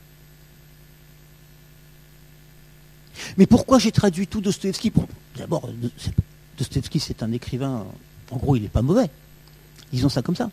[3.37, 4.93] Mais pourquoi j'ai traduit tout Dostoevsky
[5.37, 5.69] D'abord,
[6.59, 7.87] Dostoevsky, c'est un écrivain,
[8.31, 9.09] en gros, il n'est pas mauvais.
[9.93, 10.51] Disons ça comme ça.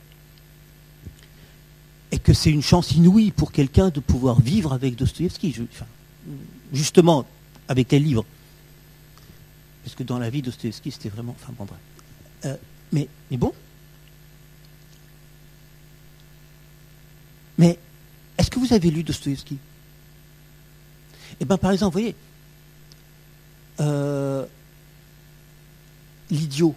[2.12, 5.56] Et que c'est une chance inouïe pour quelqu'un de pouvoir vivre avec Dostoevsky.
[6.74, 7.26] justement,
[7.68, 8.26] avec tel livre.
[9.84, 11.36] Parce que dans la vie, Dostoevsky, c'était vraiment.
[11.42, 11.80] Enfin, bon, bref.
[12.46, 12.58] Euh,
[12.92, 13.54] mais, bon.
[17.58, 17.80] Mais
[18.38, 19.58] est-ce que vous avez lu Dostoevsky
[21.40, 22.16] Eh bien, par exemple, vous voyez,
[23.80, 24.46] euh,
[26.30, 26.76] l'idiot.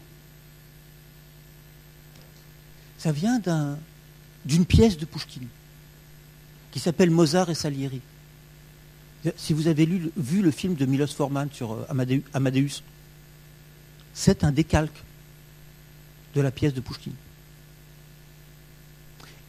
[3.00, 3.40] Ça vient
[4.44, 5.48] d'une pièce de Pouchkine
[6.70, 8.00] qui s'appelle Mozart et Salieri.
[9.36, 12.82] Si vous avez vu le film de Milos Forman sur euh, Amadeus,
[14.14, 15.02] c'est un décalque
[16.34, 17.14] de la pièce de Pouchkine.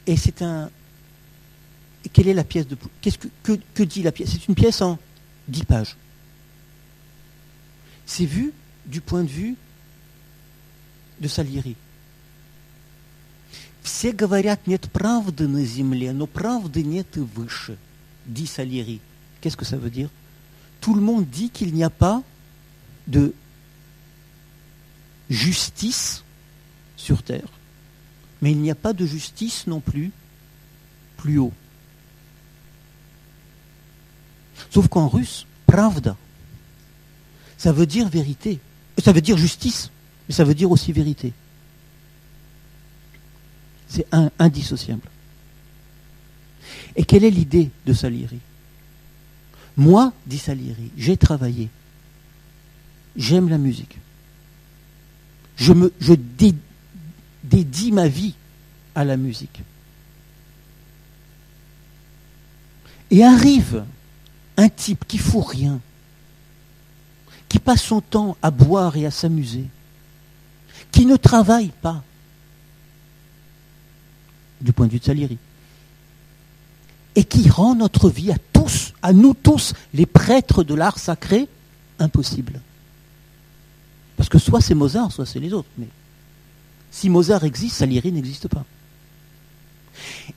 [0.08, 0.72] Et c'est un.
[2.12, 4.32] quelle est la pièce de Qu'est-ce que, que dit la pièce?
[4.32, 4.98] C'est une pièce en
[5.48, 5.96] dix pages
[8.12, 8.52] c'est vu
[8.86, 9.56] du point de vue
[11.22, 11.76] de Salieri.
[13.83, 17.77] Все говорят, нет правды на земле, но правды нет и выше,
[18.27, 19.01] dit Salieri.
[19.41, 20.09] Qu'est-ce que ça veut dire
[20.81, 22.23] Tout le monde dit qu'il n'y a pas
[23.07, 23.33] de
[25.31, 26.25] justice
[26.97, 27.49] sur terre,
[28.43, 30.11] mais il n'y a pas de justice non plus
[31.17, 31.53] plus haut.
[34.71, 36.17] Sauf qu'en russe, pravda,
[37.59, 38.61] ça veut dire vérité.
[39.03, 39.91] Ça veut dire justice,
[40.29, 41.33] mais ça veut dire aussi vérité.
[43.92, 44.08] C'est
[44.39, 45.02] indissociable.
[46.96, 48.39] Et quelle est l'idée de Salieri?
[49.76, 51.68] Moi, dit Salieri, j'ai travaillé.
[53.18, 53.98] J'aime la musique.
[55.58, 55.74] Je,
[57.44, 58.34] dédie ma vie
[58.96, 59.62] à la musique.
[63.10, 63.84] Et arrive
[64.56, 65.82] un type qui fout rien,
[67.50, 69.66] qui passe son temps à boire et à s'amuser,
[70.94, 72.02] qui ne travaille pas,
[74.62, 75.38] du point de vue de Salieri,
[77.16, 81.47] et qui rend notre vie à tous, à nous tous, les prêtres de l'art sacré,
[81.99, 82.62] impossible.
[84.18, 85.70] Parce que soit c'est Mozart, soit c'est les autres.
[85.78, 85.88] Mais
[86.91, 88.66] Si Mozart existe, Salieri n'existe pas.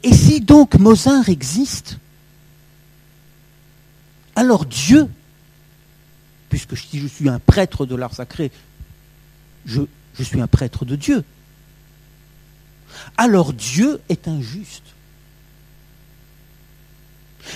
[0.02, 1.98] Et si donc Mozart existe,
[4.36, 5.08] alors Dieu,
[6.48, 8.50] puisque si je suis un prêtre de l'art sacré,
[9.64, 9.82] je,
[10.14, 11.24] je suis un prêtre de Dieu,
[13.16, 14.82] alors Dieu est injuste.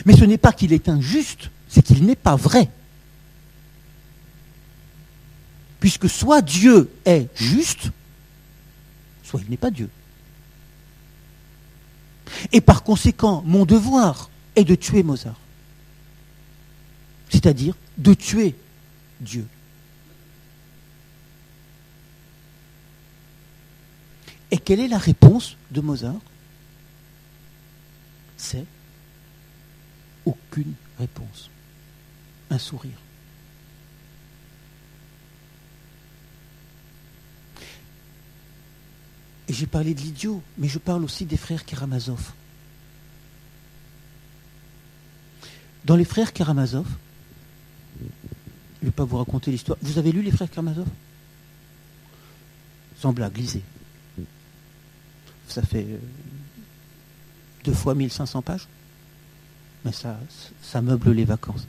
[0.05, 2.69] Mais ce n'est pas qu'il est injuste, c'est qu'il n'est pas vrai.
[5.81, 7.91] Puisque soit Dieu est juste,
[9.23, 9.89] soit il n'est pas Dieu.
[12.53, 15.39] Et par conséquent, mon devoir est de tuer Mozart.
[17.31, 18.55] C'est-à-dire de tuer
[19.21, 19.47] Dieu.
[24.51, 26.15] Et quelle est la réponse de Mozart?
[28.37, 28.65] C'est
[30.25, 31.51] aucune réponse.
[32.51, 32.99] Un sourire.
[39.49, 42.33] Et j'ai parlé de l'idiot, mais je parle aussi des frères Karamazov.
[45.85, 46.87] Dans les frères Karamazov,
[47.99, 48.05] je
[48.83, 49.79] ne vais pas vous raconter l'histoire.
[49.83, 50.87] Vous avez lu les frères Karamazov?
[52.99, 53.63] Sans blague, lisez.
[55.49, 55.99] Ça fait euh,
[57.65, 58.69] deux fois 1500 pages.
[59.85, 60.19] Mais ça,
[60.63, 61.67] ça meuble les vacances.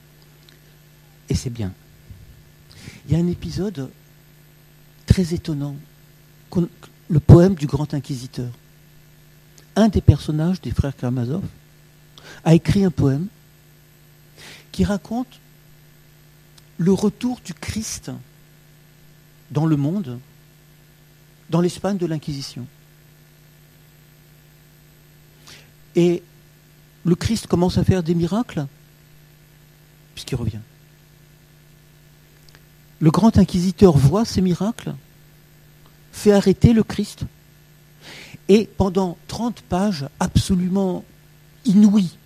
[1.30, 1.74] Et c'est bien.
[3.06, 3.90] Il y a un épisode
[5.06, 5.76] très étonnant
[7.10, 8.52] le poème du grand inquisiteur.
[9.76, 11.44] Un des personnages des frères Karamazov
[12.44, 13.28] a écrit un poème
[14.72, 15.40] qui raconte
[16.78, 18.12] le retour du Christ
[19.52, 20.20] dans le monde,
[21.50, 22.66] dans l'Espagne de l'Inquisition.
[25.96, 26.24] Et
[27.04, 28.66] le Christ commence à faire des miracles,
[30.14, 30.60] puisqu'il revient.
[33.00, 34.94] Le grand inquisiteur voit ces miracles
[36.12, 37.22] fait arrêter le Christ.
[38.50, 41.06] Et pendant 30 pages absolument
[41.66, 42.18] inouïes,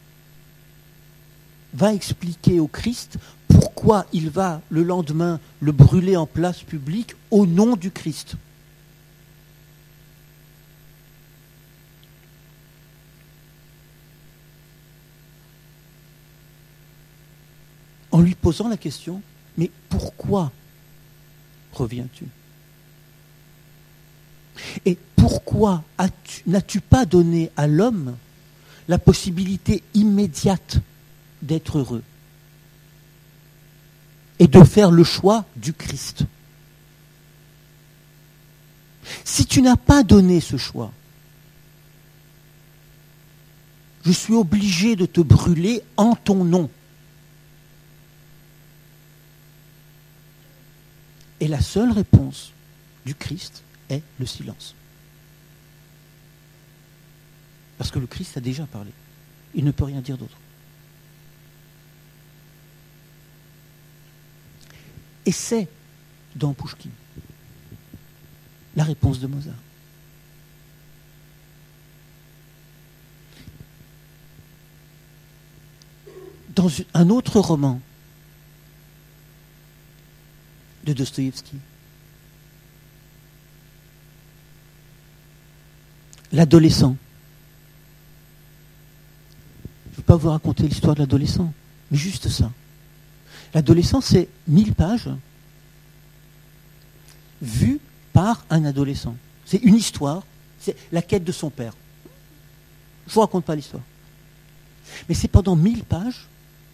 [1.74, 7.46] va expliquer au Christ pourquoi il va le lendemain le brûler en place publique au
[7.46, 8.36] nom du Christ.
[18.14, 19.24] En lui posant la question,
[19.58, 20.52] mais pourquoi
[21.74, 22.26] reviens-tu?
[24.86, 25.84] Et pourquoi
[26.46, 28.16] n'as-tu pas donné à l'homme
[28.88, 30.78] la possibilité immédiate
[31.42, 32.04] d'être heureux
[34.38, 36.26] et de faire le choix du Christ?
[39.26, 40.92] Si tu n'as pas donné ce choix,
[44.06, 46.70] je suis obligé de te brûler en ton nom.
[51.44, 52.54] Et la seule réponse
[53.06, 54.76] du Christ, est le silence.
[57.78, 58.92] Parce que le Christ a déjà parlé.
[59.54, 60.38] Il ne peut rien dire d'autre.
[65.26, 65.68] Et c'est
[66.34, 66.92] dans Pouchkine
[68.78, 69.54] la réponse de Mozart.
[76.56, 77.82] Dans un autre roman
[80.84, 81.58] de Dostoïevski,
[86.32, 86.96] l'adolescent.
[89.92, 91.54] Je ne vais pas vous raconter l'histoire de l'adolescent,
[91.92, 92.52] mais juste ça.
[93.54, 95.10] L'adolescent, c'est 1000 pages
[97.42, 97.80] vues
[98.12, 99.16] par un adolescent.
[99.46, 100.24] C'est une histoire,
[100.60, 101.74] c'est la quête de son père.
[103.06, 103.84] Je ne vous raconte pas l'histoire.
[105.08, 106.28] Mais c'est pendant 1000 pages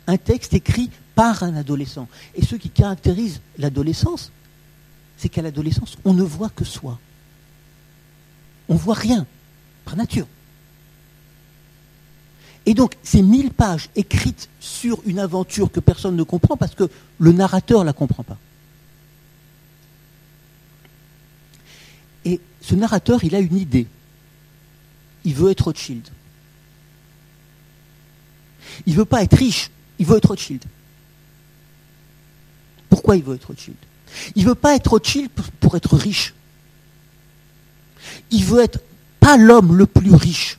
[0.09, 2.07] un texte écrit par un adolescent.
[2.35, 4.31] Et ce qui caractérise l'adolescence,
[5.17, 6.99] c'est qu'à l'adolescence, on ne voit que soi.
[8.67, 9.25] On ne voit rien
[9.95, 10.27] nature.
[12.65, 16.89] Et donc, ces mille pages écrites sur une aventure que personne ne comprend parce que
[17.17, 18.37] le narrateur ne la comprend pas.
[22.25, 23.87] Et ce narrateur, il a une idée.
[25.23, 26.07] Il veut être Rothschild.
[28.85, 30.63] Il veut pas être riche, il veut être Rothschild.
[32.89, 33.77] Pourquoi il veut être Rothschild?
[34.35, 35.29] Il veut pas être Rothschild
[35.59, 36.33] pour être riche.
[38.31, 38.79] Il veut être
[39.19, 40.57] pas l'homme le plus riche.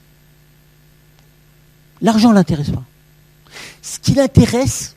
[2.00, 2.84] L'argent ne l'intéresse pas.
[3.82, 4.94] Ce qui l'intéresse,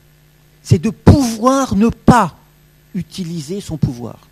[0.62, 2.36] c'est de pouvoir ne pas
[2.94, 4.28] utiliser son pouvoir.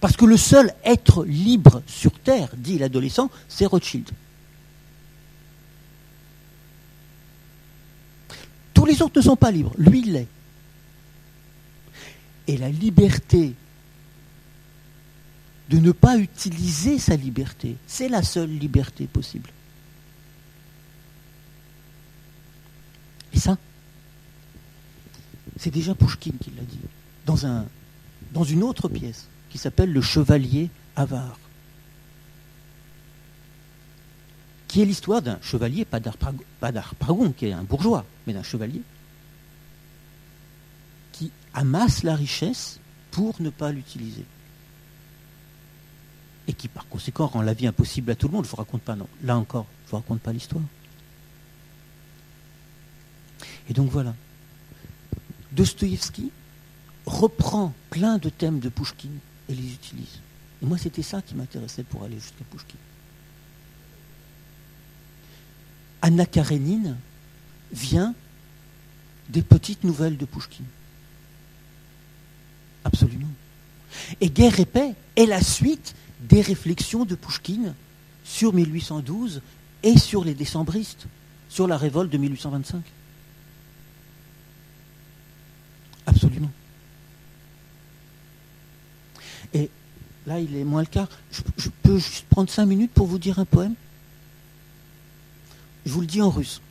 [0.00, 4.08] Parce que le seul être libre sur Terre, dit l'adolescent, c'est Rothschild.
[8.76, 10.28] Tous les autres ne sont pas libres, lui il l'est.
[12.46, 13.54] Et la liberté
[15.70, 17.76] de ne pas utiliser sa liberté.
[17.86, 19.48] C'est la seule liberté possible.
[23.32, 23.56] Et ça,
[25.56, 26.78] c'est déjà Pouchkine qui l'a dit,
[27.24, 27.64] dans,
[28.34, 31.38] dans une autre pièce qui s'appelle Le Chevalier avare,
[34.76, 38.82] qui est l'histoire d'un chevalier, pas d'Arpagon, qui est un bourgeois, mais d'un chevalier,
[41.12, 42.78] qui amasse la richesse
[43.10, 44.26] pour ne pas l'utiliser.
[46.46, 48.44] Et qui par conséquent rend la vie impossible à tout le monde.
[48.44, 49.08] Je ne vous raconte pas, non.
[49.24, 50.62] Là encore, je ne vous raconte pas l'histoire.
[53.70, 54.14] Et donc voilà.
[55.52, 56.30] Dostoïevski
[57.06, 60.20] reprend plein de thèmes de Pouchkine et les utilise.
[60.62, 62.76] Et moi, c'était ça qui m'intéressait pour aller jusqu'à Pouchkine.
[66.06, 66.96] Anna Karenine
[67.72, 68.14] vient
[69.28, 70.64] des petites nouvelles de Pouchkine.
[72.84, 73.26] Absolument.
[74.20, 77.74] Et Guerre et paix est la suite des réflexions de Pouchkine
[78.22, 79.42] sur 1812
[79.82, 81.08] et sur les décembristes,
[81.48, 82.84] sur la révolte de 1825.
[86.06, 86.52] Absolument.
[89.54, 89.68] Et
[90.24, 91.08] là, il est moins le cas.
[91.32, 93.74] Je, peux juste prendre cinq minutes pour vous dire un poème?
[95.85, 96.61] Je vous le dis en russe.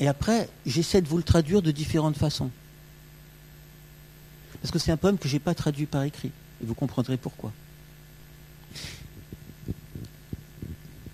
[0.00, 2.50] Et après, j'essaie de vous le traduire de différentes façons.
[4.60, 6.30] Parce que c'est un poème que je n'ai pas traduit par écrit.
[6.62, 7.52] Et vous comprendrez pourquoi.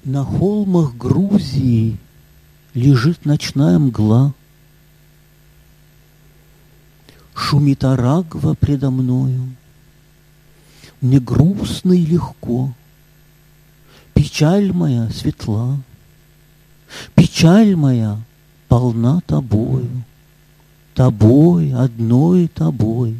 [0.04, 1.96] На холмах Грузии
[2.74, 4.34] лежит ночная мгла.
[7.34, 9.54] Шумит Арагва предо мною.
[11.00, 12.72] Мне грустно и легко.—
[14.19, 15.81] Печаль моя светла.
[17.15, 18.19] Печаль моя
[18.67, 19.87] полна тобою.
[20.93, 23.15] Тобой, одной тобой.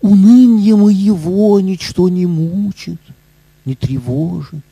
[0.00, 3.00] Унынье моего ничто не мучит,
[3.64, 4.64] не тревожит,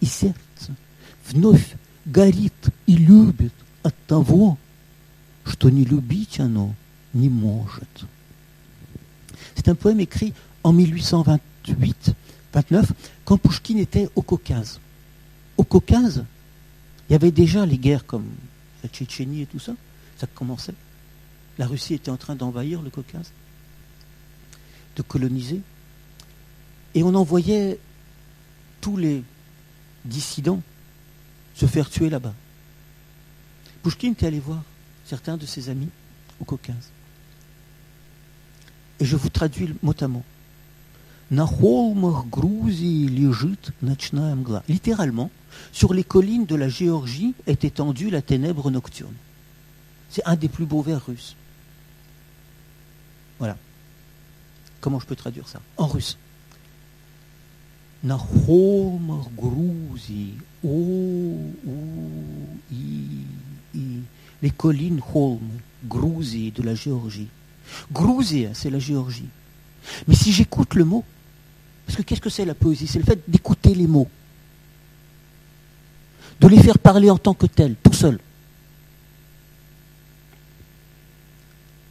[0.00, 0.76] и сердце
[1.28, 1.72] вновь
[2.04, 2.54] горит
[2.86, 4.58] и любит от того,
[5.44, 6.72] что не любить оно
[7.12, 8.04] не может.
[9.56, 10.72] C'est un poème écrit en
[12.54, 12.84] 1828-29,
[13.24, 14.80] quand Pouchkine était au Caucase.
[15.56, 16.24] Au Caucase,
[17.08, 18.26] il y avait déjà les guerres comme
[18.82, 19.74] la Tchétchénie et tout ça,
[20.18, 20.74] ça commençait.
[21.58, 23.32] La Russie était en train d'envahir le Caucase
[24.96, 25.60] de coloniser.
[26.94, 27.78] Et on envoyait
[28.80, 29.22] tous les
[30.04, 30.62] dissidents
[31.54, 32.34] se faire tuer là-bas.
[33.82, 34.62] Pouchkine était allé voir
[35.04, 35.88] certains de ses amis
[36.40, 36.90] au Caucase.
[39.00, 40.22] Et je vous traduis mot à mot.
[44.68, 45.30] Littéralement,
[45.72, 49.14] sur les collines de la Géorgie est étendue la ténèbre nocturne.
[50.10, 51.36] C'est un des plus beaux vers russes.
[53.38, 53.56] Voilà.
[54.82, 55.60] Comment je peux traduire ça?
[55.78, 56.18] En russe.
[64.42, 65.48] Les collines Holm,
[65.86, 67.28] Gruzi de la Géorgie.
[67.90, 69.28] Gruzi, c'est la Géorgie.
[70.06, 71.04] Mais si j'écoute le mot,
[71.86, 72.86] parce que qu'est-ce que c'est la poésie?
[72.86, 74.08] C'est le fait d'écouter les mots,
[76.40, 78.18] de les faire parler en tant que tels, tout seul.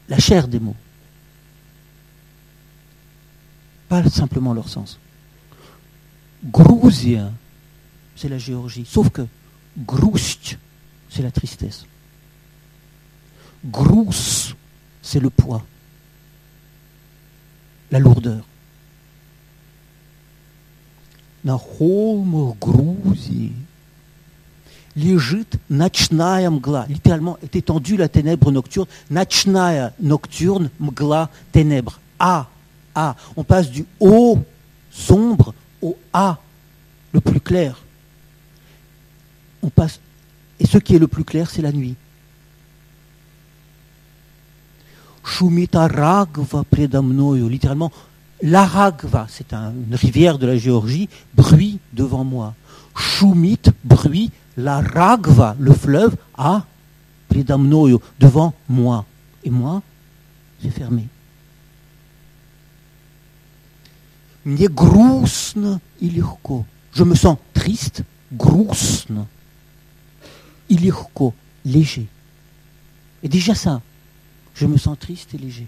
[0.09, 0.75] La chair des mots
[3.91, 4.97] pas simplement leur sens.
[6.45, 7.29] Gruzia,
[8.15, 8.85] c'est la Géorgie.
[8.87, 9.27] Sauf que
[9.77, 10.57] Grust,
[11.09, 11.85] c'est la tristesse.
[13.65, 14.53] Grous,
[15.01, 15.65] c'est le poids,
[17.91, 18.45] la lourdeur
[21.44, 23.52] На холмах Грузии
[24.94, 26.86] лежит ночная мгла.
[26.88, 28.88] Littéralement, est étendue la ténèbre nocturne.
[29.10, 32.00] Ночная, nocturne, mgla, ténèbre.
[32.18, 32.48] A,
[32.94, 33.14] a.
[33.36, 34.38] On passe du O
[34.90, 36.38] sombre au A
[37.12, 37.82] le plus clair.
[39.62, 40.00] On passe
[40.58, 41.96] et ce qui est le plus clair, c'est la nuit.
[45.24, 47.92] Shumita Ragva predamnoyo, littéralement,
[48.43, 52.55] la Laragva, c'est une rivière de la Géorgie, bruit devant moi.
[52.95, 56.65] Choumit, bruit, la ragva, le fleuve, à
[57.29, 59.05] Pridamnoyo, devant moi.
[59.43, 59.83] Et moi,
[60.63, 61.07] j'ai fermé.
[66.93, 69.27] Je me sens triste, grousne,
[70.67, 71.33] ilirko,
[71.63, 72.07] léger.
[73.21, 73.81] Et déjà ça,
[74.55, 75.67] je me sens triste et léger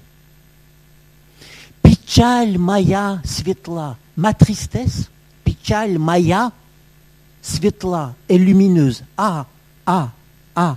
[2.13, 3.97] Печаль моя светла.
[4.15, 5.09] Ma tristesse,
[5.43, 6.53] печаль моя
[7.41, 9.05] светла, est lumineuse.
[9.17, 9.47] Ah,
[9.87, 10.11] ah,
[10.55, 10.77] ah.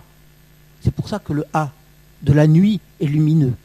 [0.81, 1.69] C'est pour ça que le A
[2.21, 3.55] de la nuit est lumineux.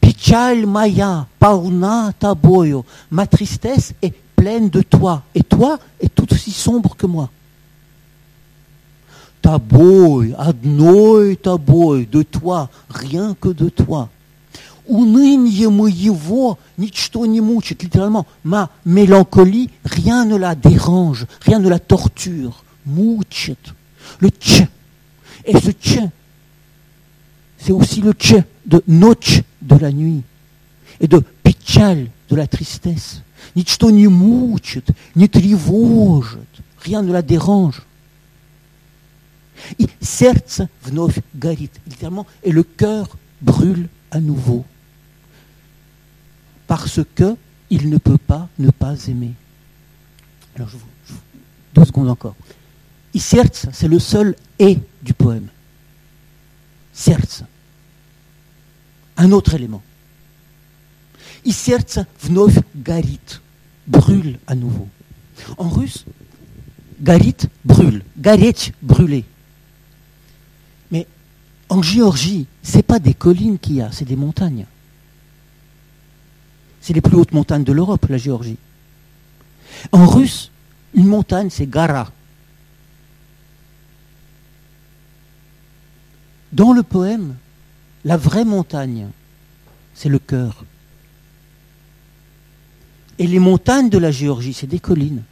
[0.00, 2.86] Печаль моя полна тобою.
[3.10, 5.24] Ma tristesse est pleine de toi.
[5.34, 7.28] Et toi est tout aussi sombre que moi.
[9.42, 14.08] Тобой, одной тобой, de toi, rien que de toi.
[14.86, 17.82] Уныние моего ничто не мучит.
[17.82, 22.64] Littéralement, ma mélancolie, rien ne la dérange, rien ne la torture.
[22.86, 23.56] Mouchit.
[24.18, 24.62] Le tch.
[25.44, 25.98] Et ce tch,
[27.58, 28.34] c'est aussi le tch
[28.66, 30.22] de noche, de la nuit.
[31.00, 33.22] Et de pichal, de la tristesse.
[33.54, 36.48] Ничто не мучит, не тревожит.
[36.84, 37.82] Rien ne la dérange.
[39.78, 43.08] И сердце вновь горит, littéralement, et le cœur
[43.40, 44.64] brûle à nouveau.
[46.67, 47.35] parce que
[47.69, 49.33] il ne peut pas ne pas aimer.
[50.55, 51.19] Alors, je vous, je vous
[51.73, 52.35] deux secondes encore.
[53.13, 55.47] Isserz, c'est le seul et du poème.
[56.93, 57.43] Serz.
[59.17, 59.81] Un autre élément.
[61.43, 63.39] Isserz vnov garit.
[63.87, 64.87] Brûle à nouveau.
[65.57, 66.05] En russe,
[67.01, 68.03] garit brûle.
[68.17, 69.23] Garet brûlé.
[70.91, 71.05] Mais
[71.69, 74.65] en Géorgie, c'est pas des collines qu'il y a, c'est des montagnes.
[76.85, 78.57] C'est les plus hautes montagnes de l'Europe, la Géorgie.
[79.91, 80.51] En russe,
[80.93, 82.11] une montagne, c'est Gara.
[86.53, 87.37] Dans le poème,
[88.03, 89.07] la vraie montagne,
[89.95, 90.63] c'est le cœur.
[93.17, 95.23] Et les montagnes de la Géorgie, c'est des collines.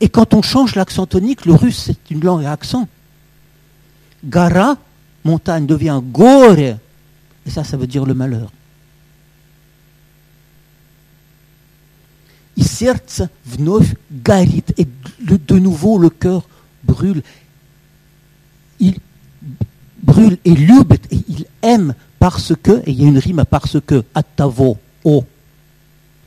[0.00, 2.88] Et quand on change l'accent tonique, le russe, c'est une langue à accent.
[4.24, 4.78] Gara,
[5.22, 6.58] montagne, devient gore.
[6.58, 8.50] Et ça, ça veut dire le malheur.
[12.59, 14.73] И сердце вновь горит.
[14.77, 14.87] Et
[15.19, 16.47] de, de nouveau, le cœur
[16.83, 17.21] brûle.
[18.79, 18.99] Il
[20.01, 23.45] brûle et любит, et il aime parce que, et il y a une rime à
[23.45, 25.25] parce que, attavo, o.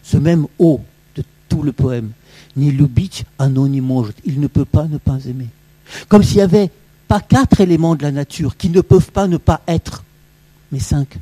[0.02, 0.80] Ce même o
[1.14, 2.12] de tout le poème.
[2.56, 4.16] Ni любить, оно не может.
[4.24, 5.48] Il ne peut pas ne pas aimer.
[6.08, 6.70] Comme s'il n'y avait
[7.06, 10.04] pas quatre éléments de la nature qui ne peuvent pas ne pas être,
[10.72, 11.18] mais cinq.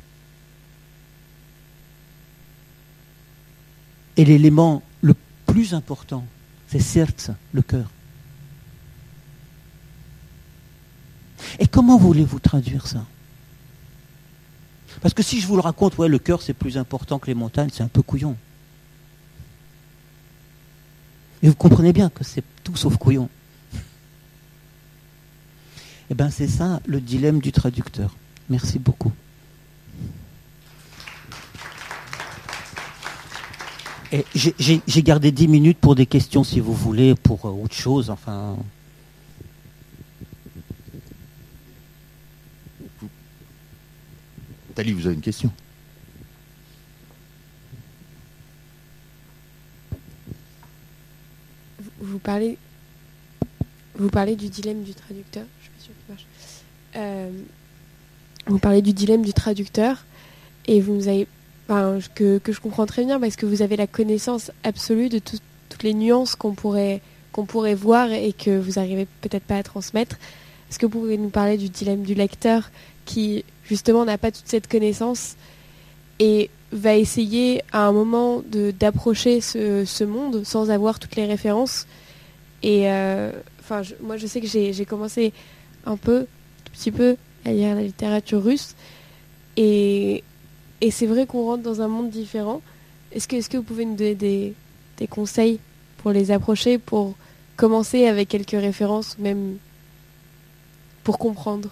[4.17, 4.90] Et l'élément le
[5.52, 6.24] plus important,
[6.68, 7.90] c'est certes le cœur.
[11.58, 13.04] Et comment voulez-vous traduire ça?
[15.02, 17.34] Parce que si je vous le raconte, ouais, le cœur c'est plus important que les
[17.34, 18.34] montagnes, c'est un peu couillon.
[21.42, 23.28] Et vous comprenez bien que c'est tout sauf couillon.
[26.08, 28.14] Eh bien, c'est ça le dilemme du traducteur.
[28.48, 29.12] Merci beaucoup.
[34.34, 38.10] J'ai- j'ai gardé 10 minutes pour des questions si vous voulez, pour euh, autre chose.
[38.10, 38.56] Enfin,
[44.74, 45.50] Tali, vous avez une question?
[51.80, 52.58] Vous- Vous parlez,
[53.96, 55.44] vous parlez du dilemme du traducteur.
[55.60, 56.26] Je suis pas sûre qu'il marche.
[56.96, 57.30] Euh,
[58.46, 60.04] vous parlez du dilemme du traducteur
[60.66, 61.26] et vous nous avez,
[62.14, 65.82] que, je comprends très bien parce que vous avez la connaissance absolue de tout- toutes
[65.82, 67.00] les nuances qu'on pourrait
[67.46, 70.16] pourrait voir et que vous arrivez peut-être pas à transmettre.
[70.68, 72.70] Est-ce que vous pouvez nous parler du dilemme du lecteur
[73.06, 75.36] qui justement n'a pas toute cette connaissance
[76.18, 78.42] et va essayer à un moment
[78.78, 81.86] d'approcher ce, ce monde sans avoir toutes les références?
[82.62, 85.32] Et euh, enfin, moi, je sais que j'ai commencé
[85.84, 86.26] un peu,
[86.64, 88.74] tout petit peu, à lire la littérature russe.
[89.56, 90.22] Et,
[90.82, 92.60] et c'est vrai qu'on rentre dans un monde différent.
[93.12, 94.52] Est-ce que, est que vous pouvez nous donner des,
[94.98, 95.60] des conseils
[95.98, 97.14] pour les approcher, pour
[97.56, 99.58] commencer avec quelques références, même
[101.04, 101.70] pour comprendre?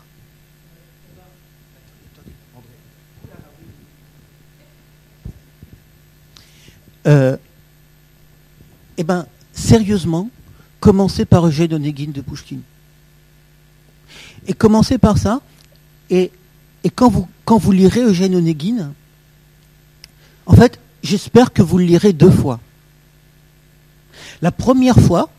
[7.08, 7.36] Euh,
[8.96, 10.30] eh ben, sérieusement,
[10.78, 12.62] commencez par Eugène Onegin de Pouchkine.
[14.46, 15.40] Et commencez par ça.
[16.10, 16.30] Et,
[16.84, 18.92] et quand, vous, quand vous lirez Eugène Onegin,
[20.50, 22.58] en fait, j'espère que vous le lirez deux fois.
[24.42, 25.30] La première fois,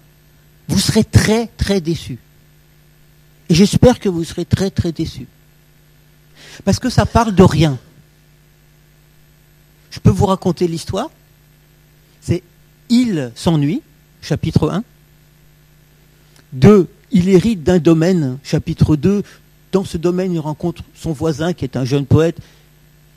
[0.70, 2.18] vous serez très très déçu.
[3.50, 5.28] Et j'espère que vous serez très très déçu.
[6.64, 7.78] Parce que ça parle de rien.
[9.90, 11.10] Je peux vous raconter l'histoire.
[12.22, 12.42] C'est
[12.88, 13.82] Il s'ennuie,
[14.22, 14.82] chapitre 1.
[16.54, 16.88] 2.
[17.12, 19.24] Il hérite d'un domaine, chapitre 2.
[19.74, 22.38] Dans ce domaine, il rencontre son voisin qui est un jeune poète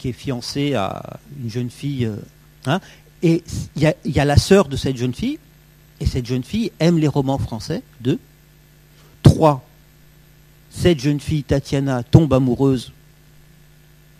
[0.08, 2.06] est fiancé à une jeune fille.
[2.06, 2.16] euh,
[2.66, 2.80] hein,
[3.22, 3.42] et
[3.76, 5.38] il y, a- la sœur de cette jeune fille,
[6.00, 7.82] et cette jeune fille aime les romans français.
[8.02, 8.18] 2.
[9.22, 9.66] 3.
[10.70, 12.92] Cette jeune fille, Tatiana, tombe amoureuse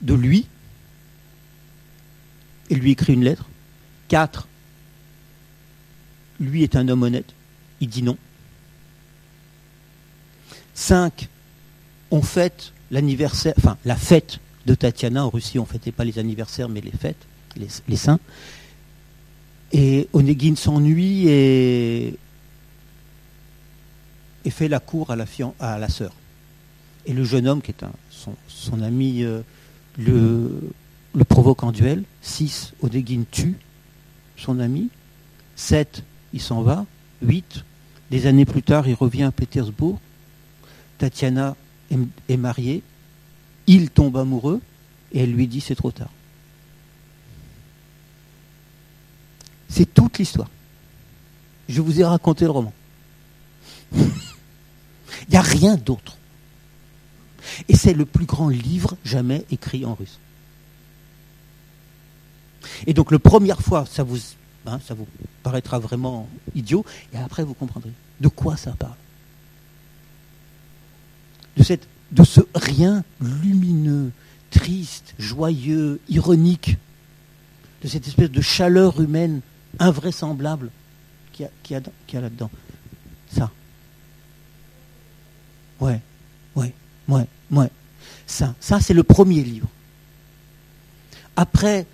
[0.01, 0.47] de lui.
[2.71, 3.47] et lui écrit une lettre.
[4.09, 4.49] 4.
[6.41, 7.35] Lui est un homme honnête.
[7.81, 8.17] Il dit non.
[10.75, 11.29] 5.
[12.11, 15.25] On fête l'anniversaire, enfin la fête de Tatiana.
[15.25, 18.21] En Russie, on fêtait pas les anniversaires, mais les fêtes, les, saints.
[19.73, 22.19] Et Onegin s'ennuie et,
[24.51, 26.13] fait la cour à la, sœur.
[27.07, 27.85] Et le jeune homme, qui est
[28.49, 29.41] son, ami, euh,
[29.99, 32.05] le, provoque en duel.
[32.23, 32.75] 6.
[32.83, 33.57] Onegin tue
[34.37, 34.91] son ami.
[35.57, 36.03] 7.
[36.33, 36.87] Il s'en va.
[37.23, 37.65] 8.
[38.11, 39.99] Des années plus tard, il revient à Pétersbourg.
[40.99, 41.57] Tatiana
[42.29, 42.83] est mariée.
[43.67, 44.61] Il tombe amoureux
[45.13, 46.11] et elle lui dit c'est trop tard.
[49.69, 50.51] C'est toute l'histoire.
[51.69, 52.73] Je vous ai raconté le roman.
[53.93, 56.17] Il n'y a rien d'autre.
[57.69, 60.19] Et c'est le plus grand livre jamais écrit en russe.
[62.87, 64.19] Et donc, la première fois, ça vous,
[64.67, 65.07] hein, ça vous
[65.43, 68.97] paraîtra vraiment idiot, et après, vous comprendrez de quoi ça parle?
[71.57, 74.13] De, cette, de ce rien lumineux,
[74.51, 76.77] triste, joyeux, ironique,
[77.83, 79.41] de cette espèce de chaleur humaine
[79.79, 80.71] invraisemblable
[81.33, 82.51] qu'il y a, là-dedans.
[83.35, 83.51] Ça.
[85.81, 86.01] Ouais,
[86.55, 86.73] ouais,
[87.09, 87.71] ouais, ouais.
[88.27, 89.69] Ça, ça c'est le premier livre.
[91.37, 91.87] Après,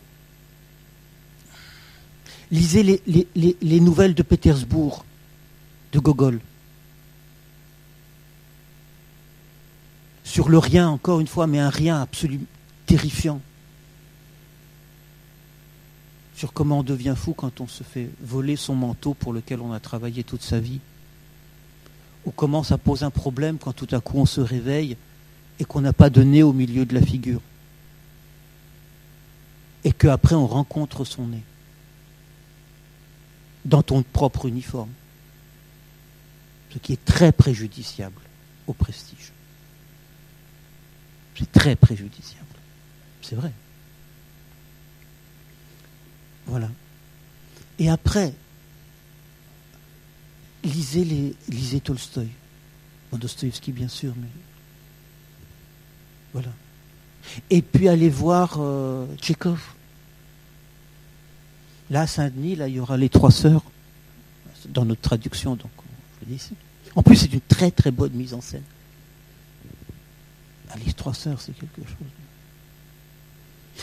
[2.50, 5.04] lisez les, les nouvelles de Pétersbourg,
[5.92, 6.40] de Gogol.
[10.30, 12.44] Sur le rien, encore une fois, mais un rien absolument
[12.86, 13.40] terrifiant.
[16.36, 19.72] Sur comment on devient fou quand on se fait voler son manteau pour lequel on
[19.72, 20.78] a travaillé toute sa vie,
[22.24, 24.96] ou comment ça pose un problème quand tout à coup on se réveille
[25.58, 27.40] et qu'on n'a pas de nez au milieu de la figure,
[29.82, 31.42] et qu'après on rencontre son nez.
[33.64, 34.92] Dans ton propre uniforme,
[36.72, 38.22] ce qui est très préjudiciable
[38.68, 39.32] au prestige.
[41.40, 42.44] C'est très préjudiciable.
[43.22, 43.50] C'est vrai.
[46.46, 46.68] Voilà.
[47.78, 48.34] Et après,
[50.62, 52.28] lisez, les, lisez Tolstoï.
[53.12, 54.28] Dostoïevski, bien sûr, mais.
[56.32, 56.50] Voilà.
[57.48, 59.60] Et puis allez voir euh, Tchékov.
[61.88, 63.64] Là, à Saint-Denis, là, il y aura les trois sœurs,
[64.68, 65.70] dans notre traduction, donc,
[66.20, 66.54] je le dis ici.
[66.94, 68.62] En plus, c'est une très très bonne mise en scène.
[70.84, 72.06] Les trois sœurs, c'est quelque chose.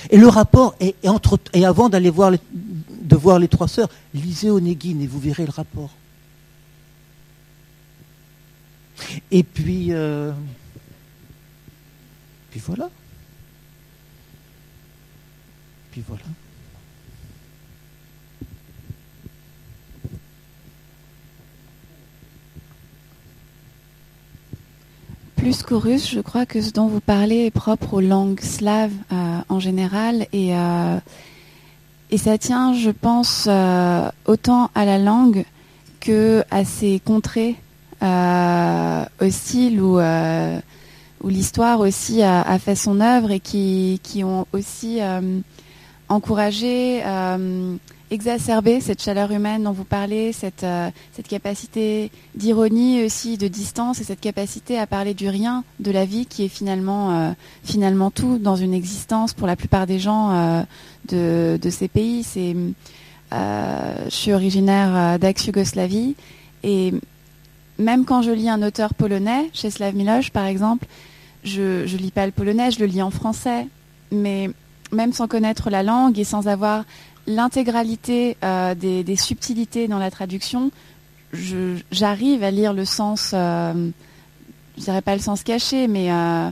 [0.09, 4.49] Et le rapport, est, entre, et avant d'aller voir de voir les trois sœurs, lisez
[4.49, 5.91] Onegin et vous verrez le rapport.
[9.31, 10.31] Et puis, euh,
[12.51, 12.89] puis voilà.
[15.91, 16.23] Puis voilà.
[25.47, 28.91] Plus qu'au russe, je crois que ce dont vous parlez est propre aux langues slaves
[29.13, 30.27] euh, en général.
[30.33, 30.97] Et, euh,
[32.11, 35.45] et ça tient, je pense, euh, autant à la langue
[36.01, 37.55] que à ces contrées
[39.21, 44.99] hostiles où, où l'histoire aussi a, fait son œuvre et qui, qui ont aussi
[46.09, 47.03] encouragé
[48.10, 53.99] exacerber cette chaleur humaine dont vous parlez, cette, euh, cette capacité d'ironie aussi, de distance
[53.99, 57.32] et cette capacité à parler du rien, de la vie qui est finalement, euh,
[57.64, 60.64] finalement tout dans une existence pour la plupart des gens euh,
[61.10, 62.26] de, de, ces pays.
[62.34, 66.16] Je suis originaire d'ex-Yougoslavie
[66.64, 66.93] et
[67.78, 69.93] même quand je lis un auteur polonais, chez Slav
[70.32, 70.86] par exemple,
[71.43, 73.68] je ne lis pas le polonais, je le lis en français,
[74.12, 74.49] mais
[74.91, 76.86] même sans connaître la langue et sans avoir
[77.28, 80.71] l'intégralité euh, des, subtilités dans la traduction,
[81.91, 83.89] j'arrive à lire le sens, euh,
[84.78, 86.49] je dirais pas le sens caché, mais, euh,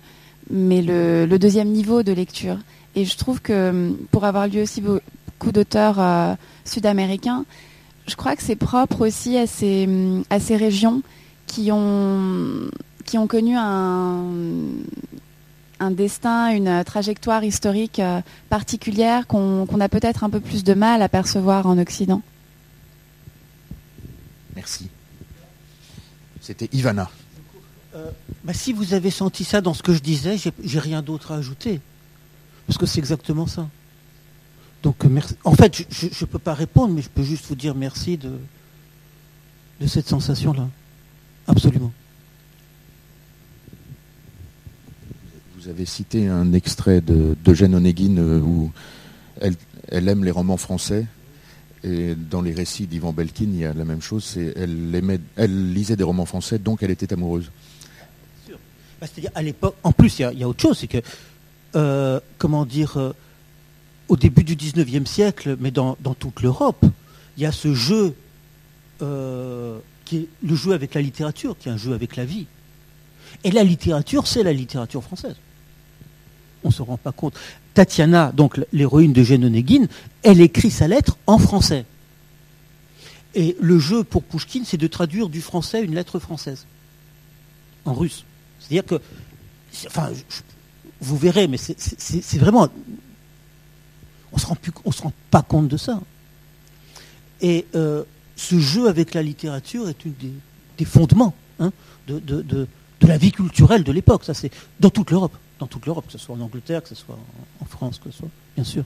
[0.51, 2.57] le, deuxième niveau de lecture.
[2.95, 7.45] Et je trouve que pour avoir lu aussi beaucoup d'auteurs sud-américains,
[8.07, 9.87] je crois que c'est propre aussi à ces,
[10.51, 11.01] régions
[11.47, 12.69] qui ont
[13.27, 14.23] connu un,
[15.79, 21.01] un destin, une trajectoire historique euh, particulière qu'on a peut-être un peu plus de mal
[21.01, 22.21] à percevoir en Occident.
[24.55, 24.89] Merci.
[26.41, 27.09] C'était Ivana.
[27.95, 28.09] Euh,
[28.43, 31.35] bah, si vous avez senti ça dans ce que je disais, j'ai rien d'autre à
[31.35, 31.81] ajouter.
[32.67, 33.67] Parce que c'est exactement ça.
[34.83, 35.35] Donc, merci.
[35.43, 38.33] En fait, je ne peux pas répondre, mais je peux juste vous dire merci de,
[39.81, 40.67] de cette sensation-là.
[41.47, 41.91] Absolument.
[45.65, 48.71] Vous avez cité un extrait d'Eugène Onegin euh, où
[49.41, 51.07] elle, aime les romans français.
[51.83, 54.37] Et dans les récits d'Ivan Belkin, il y a la même chose.
[54.37, 57.49] Elle, aimait, elle lisait des romans français, donc elle était amoureuse.
[59.01, 60.99] Bah, C'est-à-dire, à l'époque, en plus, il y, a- autre chose, c'est que,
[61.75, 63.15] euh, comment dire, euh,
[64.07, 66.85] au début du 19e siècle, mais dans, toute l'Europe,
[67.37, 68.13] il y a ce jeu
[68.99, 72.45] qui est le jeu avec la littérature, qui est un jeu avec la vie.
[73.43, 75.35] Et la littérature, c'est la littérature française.
[76.65, 77.35] On ne se rend pas compte.
[77.75, 79.85] Tatiana, donc l'héroïne de Jane Onegin,
[80.23, 81.85] elle écrit sa lettre en français.
[83.35, 86.65] Et le jeu pour Pouchkine, c'est de traduire du français une lettre française,
[87.85, 88.25] en russe.
[88.59, 88.95] C'est-à-dire que,
[89.85, 90.09] enfin,
[91.01, 92.67] vous verrez, mais c'est- vraiment,
[94.31, 94.47] on se
[94.91, 96.01] se rend pas compte de ça.
[97.41, 98.03] Et euh,
[98.35, 100.13] ce jeu avec la littérature est une
[100.77, 101.71] des, fondements hein,
[102.07, 104.23] de- de la vie culturelle de l'époque.
[104.23, 106.95] Ça, c'est dans toute l'Europe, dans toute l'Europe, que ce soit en Angleterre, que ce
[106.95, 107.17] soit
[107.61, 108.83] en, France, que ce soit, bien sûr,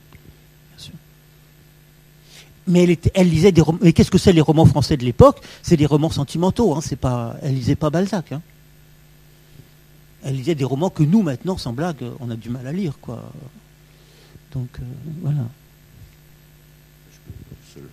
[0.70, 0.94] bien sûr.
[2.68, 3.80] Mais elle, lisait des romans.
[3.82, 5.42] Mais qu'est-ce que c'est les romans français de l'époque?
[5.64, 6.76] C'est des romans sentimentaux.
[6.76, 8.32] Hein, c'est pas, elle lisait pas Balzac.
[8.32, 8.42] Hein.
[10.24, 13.00] Elle lisait des romans que nous, maintenant, sans blague, on a du mal à lire,
[13.02, 13.32] quoi.
[14.52, 14.84] Donc euh,
[15.22, 15.48] voilà.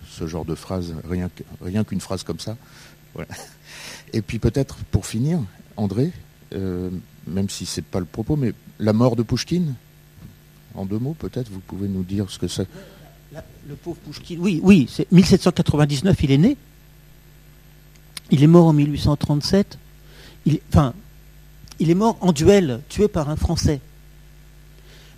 [0.09, 0.93] ce, genre de phrase,
[1.61, 2.57] rien qu'une phrase comme ça.
[4.13, 5.39] Et puis peut-être pour finir,
[5.75, 6.11] André,
[6.53, 6.89] euh,
[7.27, 9.75] même si c'est pas le propos, mais la mort de Pouchkine,
[10.75, 12.67] en deux mots peut-être, vous pouvez nous dire ce que c'est.
[13.67, 16.57] Le pauvre Pouchkine, oui, oui, c'est 1799, il est né.
[18.31, 19.77] Il est mort en 1837.
[20.45, 20.93] Il, enfin,
[21.79, 23.81] il est mort en duel, tué par un Français.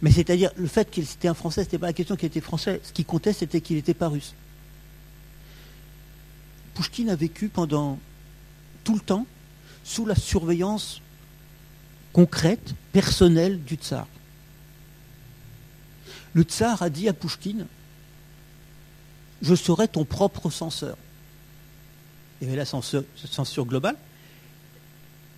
[0.01, 2.80] Mais c'est-à-dire, le fait qu'il était un Français, c'était pas la question qu'il était français.
[2.84, 4.34] Ce qui comptait, c'était qu'il n'était pas russe.
[6.74, 7.99] Pouchkine a vécu pendant
[8.84, 9.26] tout le temps
[9.84, 11.01] sous la surveillance
[12.14, 14.07] concrète, personnelle du tsar.
[16.34, 17.66] Le tsar a dit à Pouchkine
[19.41, 20.97] Je serai ton propre censeur.
[22.41, 23.97] Il y avait la censure, globale.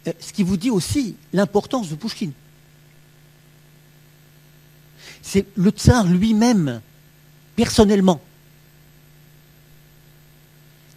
[0.08, 2.34] Euh, Ce qui vous dit aussi l'importance de Pouchkine.
[5.22, 6.82] C'est le tsar lui-même,
[7.56, 8.22] personnellement,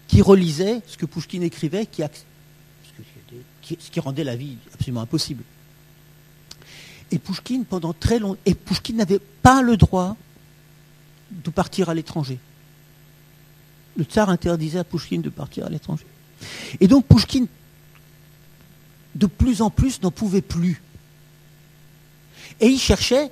[0.08, 1.88] qui relisait ce que Pouchkine écrivait,
[3.62, 5.44] ce qui rendait la vie absolument impossible.
[7.14, 10.16] Et Pouchkine, pendant très longtemps, et Pouchkine n'avait pas le droit
[11.30, 12.40] de partir à l'étranger.
[13.96, 16.04] Le tsar interdisait à Pouchkine de partir à l'étranger.
[16.80, 17.46] Et donc Pouchkine,
[19.14, 20.82] de plus en plus, n'en pouvait plus.
[22.60, 23.30] Et il cherchait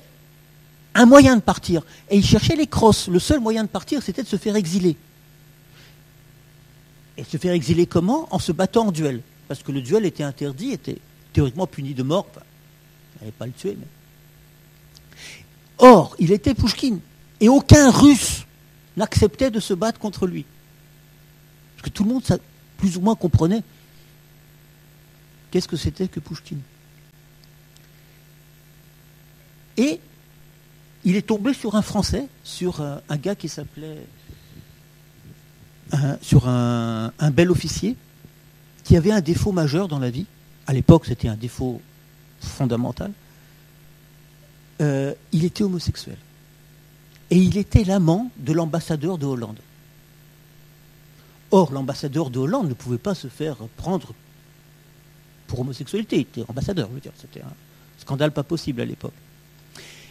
[0.95, 1.83] un moyen de partir.
[2.09, 3.09] Et il cherchait les crosses.
[3.09, 4.97] Le seul moyen de partir, c'était de se faire exiler.
[7.17, 8.29] Et se faire exiler comment?
[8.31, 9.23] En se battant en duel.
[9.49, 10.99] Parce que le duel était interdit, était
[11.33, 12.29] théoriquement puni de mort.
[13.23, 13.77] N'allait pas le tuer.
[15.79, 17.01] Or, il était Pouchkine.
[17.41, 18.45] Et aucun russe
[18.97, 20.45] n'acceptait de se battre contre lui.
[21.77, 22.23] Parce que tout le monde,
[22.77, 23.63] plus ou moins, comprenait
[25.51, 26.61] qu'est-ce que c'était que Pouchkine.
[29.77, 30.01] Et
[31.05, 34.07] il est tombé sur un Français, sur un, un gars qui s'appelait.
[36.21, 37.97] sur un, un bel officier,
[38.85, 40.27] qui avait un défaut majeur dans la vie.
[40.67, 41.81] À l'époque, c'était un défaut
[42.43, 43.13] fondamental.
[44.81, 46.17] Euh, il était homosexuel.
[47.31, 49.59] Et il était l'amant de l'ambassadeur de Hollande.
[51.51, 54.13] Or, l'ambassadeur de Hollande ne pouvait pas se faire prendre
[55.47, 56.17] pour homosexualité.
[56.17, 57.13] Il était ambassadeur, je veux dire.
[57.21, 57.53] C'était un
[57.99, 59.15] scandale pas possible à l'époque.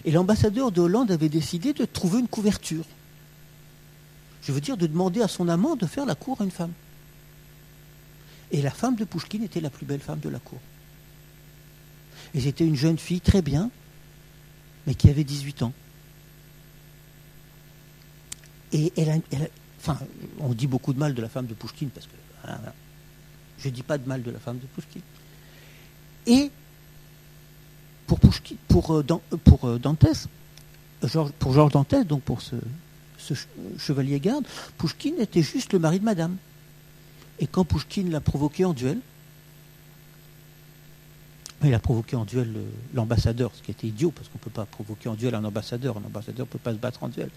[0.05, 2.85] Et l'ambassadeur de Hollande avait décidé de trouver une couverture.
[4.41, 6.73] Je veux dire, de demander à son amant de faire la cour à une femme.
[8.51, 10.59] Et la femme de Pouchkine était la plus belle femme de la cour.
[12.33, 13.69] Et c'était une jeune fille très bien,
[14.87, 15.73] mais qui avait 18 ans.
[18.73, 19.15] Et elle a,
[19.79, 19.99] enfin,
[20.39, 22.11] on dit beaucoup de mal de la femme de Pouchkine, parce que
[22.47, 22.57] hein,
[23.59, 25.01] je ne dis pas de mal de la femme de Pouchkine.
[26.25, 26.49] Et
[28.07, 29.79] pour, Pouchkine, pour, euh, euh, pour euh,
[31.03, 32.55] Georges- pour Georges Dantès, donc pour ce,
[33.17, 34.45] ce ch- chevalier garde,
[34.77, 36.37] Pouchkine était juste le mari de madame.
[37.39, 38.99] Et quand Pouchkine l'a provoqué en duel,
[41.67, 44.49] il a provoqué en duel le- l'ambassadeur, ce qui était idiot, parce qu'on ne peut
[44.49, 45.97] pas provoquer en duel un ambassadeur.
[45.97, 47.29] Un ambassadeur ne peut pas se battre en duel.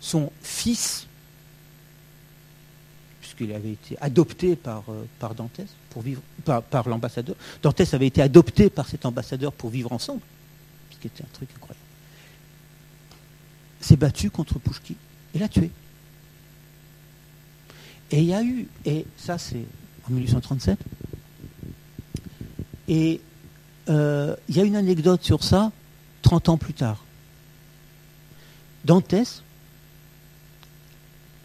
[0.00, 1.06] Son fils,
[3.20, 8.06] puisqu'il avait été adopté par, euh, par Dantès, pour vivre, par, par l'ambassadeur, Dantès avait
[8.06, 10.20] été adopté par cet ambassadeur pour vivre ensemble,
[10.90, 11.78] ce qui était un truc incroyable,
[13.80, 14.96] s'est battu contre Pouchkine
[15.34, 15.70] et l'a tué.
[18.10, 19.64] Et il y a eu, et ça c'est
[20.08, 20.78] en 1837,
[22.88, 23.20] et
[23.88, 25.72] euh, il y a une anecdote sur ça
[26.22, 27.04] 30 ans plus tard.
[28.84, 29.42] Dantès,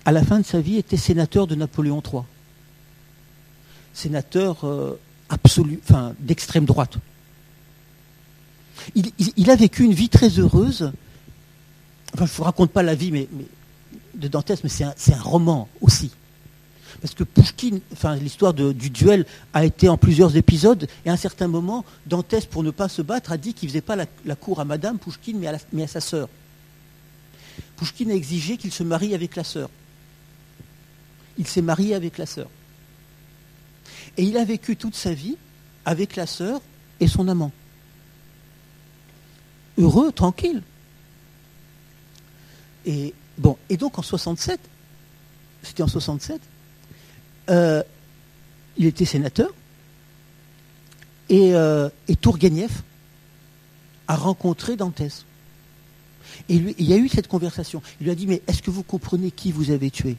[0.06, 2.24] à la fin de sa vie, était sénateur de Napoléon III.
[3.94, 5.82] Sénateur euh, absolu,
[6.20, 6.98] d'extrême droite.
[8.96, 10.92] Il, a vécu une vie très heureuse.
[12.14, 13.28] Enfin, je ne vous raconte pas la vie
[14.16, 16.12] de Dantès, mais c'est un, roman aussi.
[17.02, 21.18] Parce que Pouchkine, enfin, l'histoire du duel a été en plusieurs épisodes, et à un
[21.18, 24.36] certain moment, Dantès, pour ne pas se battre, a dit qu'il ne faisait pas la,
[24.36, 25.40] cour à Madame Pouchkine,
[25.72, 26.30] mais à, sa sœur.
[27.76, 29.70] Pouchkine a exigé qu'il se marie avec la sœur.
[31.38, 32.48] Il s'est marié avec la sœur.
[34.18, 35.38] Et il a vécu toute sa vie
[35.86, 36.62] avec la sœur
[37.00, 37.52] et son amant.
[39.78, 40.62] Heureux, tranquille.
[42.86, 44.60] Et bon, et donc en 67,
[45.64, 46.42] c'était en 67,
[47.50, 47.84] euh,
[48.78, 49.54] il était sénateur
[51.30, 51.90] et, euh,
[52.22, 52.84] Tourguenieff
[54.08, 55.26] a rencontré Dantès.
[56.48, 57.82] Et il y a eu cette conversation.
[58.00, 60.18] Il lui a dit, mais est-ce que vous comprenez qui vous avez tué?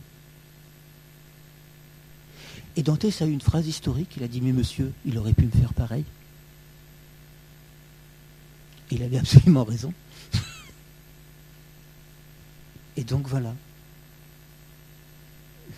[2.76, 4.12] Et Dantès a eu une phrase historique.
[4.16, 6.05] Il a dit, mais monsieur, il aurait pu me faire pareil.
[8.93, 9.93] Il avait absolument raison.
[12.97, 13.55] Et donc voilà.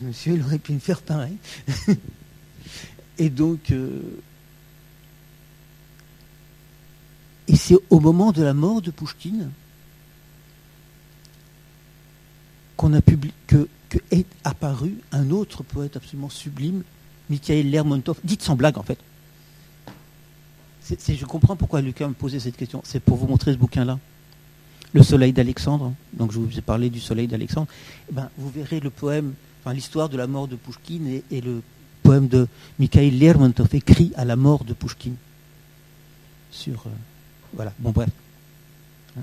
[0.02, 1.36] Monsieur, il aurait pu me faire pareil.
[3.18, 4.00] Et donc, euh,
[7.46, 9.50] et c'est au moment de la mort de Pouchkine
[12.76, 13.34] qu'on a publié,
[14.10, 16.82] est apparu un autre poète absolument sublime,
[17.28, 18.98] Mikhail Lermontov, dites sans blague en fait.
[20.88, 22.80] je comprends pourquoi Lucas me posait cette question.
[22.84, 23.98] C'est pour vous montrer ce bouquin-là.
[24.94, 25.92] Le soleil d'Alexandre.
[26.14, 27.68] Donc je vous ai parlé du soleil d'Alexandre.
[28.10, 29.34] Eh ben, vous verrez le poème,
[29.70, 31.62] l'histoire de la mort de Pouchkine et, le
[32.02, 32.48] poème de
[32.80, 35.14] Mikhail Lermontov écrit à la mort de Pouchkine.
[36.50, 36.86] Sur.
[36.86, 36.90] Euh,
[37.54, 37.72] voilà.
[37.78, 38.10] Bon, bref.
[39.16, 39.22] Hein?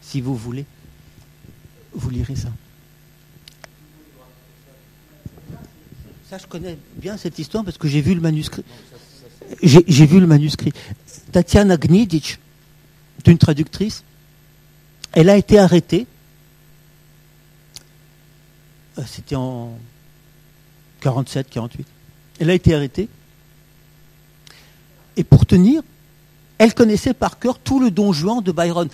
[0.00, 0.64] Si vous voulez,
[1.92, 2.50] vous lirez ça.
[6.30, 8.64] Ça, je connais bien cette histoire parce que j'ai vu le manuscrit.
[9.62, 10.72] J'ai vu le manuscrit.
[11.32, 12.38] Tatiana Gnidic,
[13.26, 14.04] une traductrice,
[15.12, 16.06] elle a été arrêtée.
[18.98, 19.78] Euh, c'était en
[21.00, 21.86] 47, 48.
[22.40, 23.08] Elle a été arrêtée.
[25.16, 25.82] Et pour tenir,
[26.58, 28.88] elle connaissait par cœur tout le don Juan de Byron.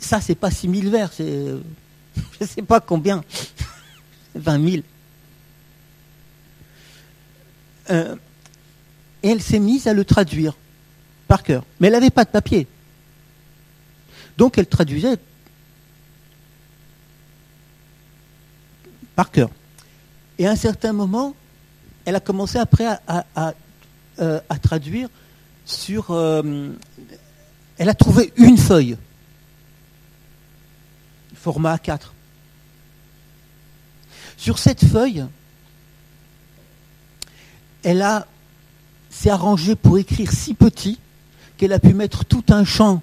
[0.00, 1.24] Ça, c'est pas 6000 vers, c'est.
[2.16, 3.22] Je ne sais pas combien.
[4.34, 4.82] 20 000.
[7.90, 8.16] Euh,
[9.22, 10.54] et elle s'est mise à le traduire
[11.28, 11.64] par cœur.
[11.80, 12.66] Mais elle n'avait pas de papier.
[14.36, 15.16] Donc elle traduisait
[19.16, 19.50] par cœur.
[20.38, 21.34] Et à un certain moment,
[22.04, 23.54] elle a commencé après à,
[24.20, 25.08] euh, traduire
[25.64, 26.10] sur...
[26.10, 26.70] Euh,
[27.78, 28.96] elle a trouvé une feuille,
[31.34, 32.00] format A4.
[34.36, 35.26] Sur cette feuille,
[37.82, 38.26] elle a
[39.16, 40.98] s'est arrangée pour écrire si petit
[41.56, 43.02] qu'elle a pu mettre tout un champ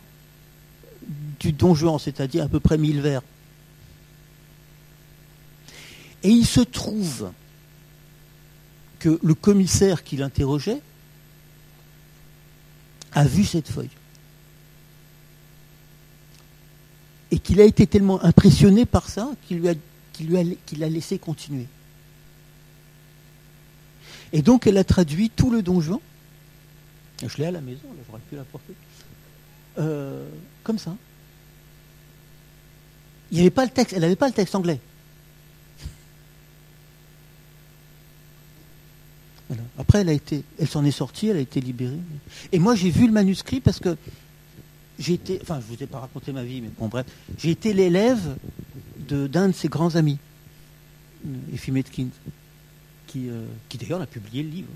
[1.39, 3.21] du Don Juan, c'est-à-dire à peu près 1000 vers.
[6.23, 7.31] Et il se trouve
[8.99, 10.81] que le commissaire qui l'interrogeait
[13.11, 13.89] a vu cette feuille.
[17.31, 19.75] Et qu'il a été tellement impressionné par ça qu'il lui a,
[20.13, 21.67] qu'il laissé continuer.
[24.31, 26.01] Et donc elle a traduit tout le donjon.
[27.25, 28.73] Je l'ai à la maison, j'aurais pu l'apporter.
[29.77, 30.29] Euh,
[30.63, 30.95] comme ça.
[33.31, 34.79] Il avait pas le texte, elle n'avait pas le texte anglais.
[39.77, 41.99] Après, elle a été, elle s'en est sortie, elle a été libérée.
[42.51, 43.97] Et moi, j'ai vu le manuscrit parce que
[44.99, 47.05] j'ai été, enfin, je vous ai pas raconté ma vie, mais bon, bref,
[47.37, 48.37] j'ai été l'élève
[49.09, 50.17] d'un de, ses grands amis,
[51.53, 52.07] Effie Metkin.
[53.15, 54.69] Euh, qui, d'ailleurs a publié le livre.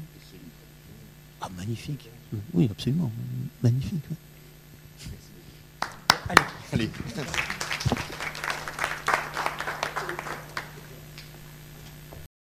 [1.42, 2.10] Ah, magnifique.
[2.54, 3.12] Oui, absolument.
[3.64, 4.04] Magnifique.
[6.30, 6.42] Allez.
[6.74, 6.90] Allez.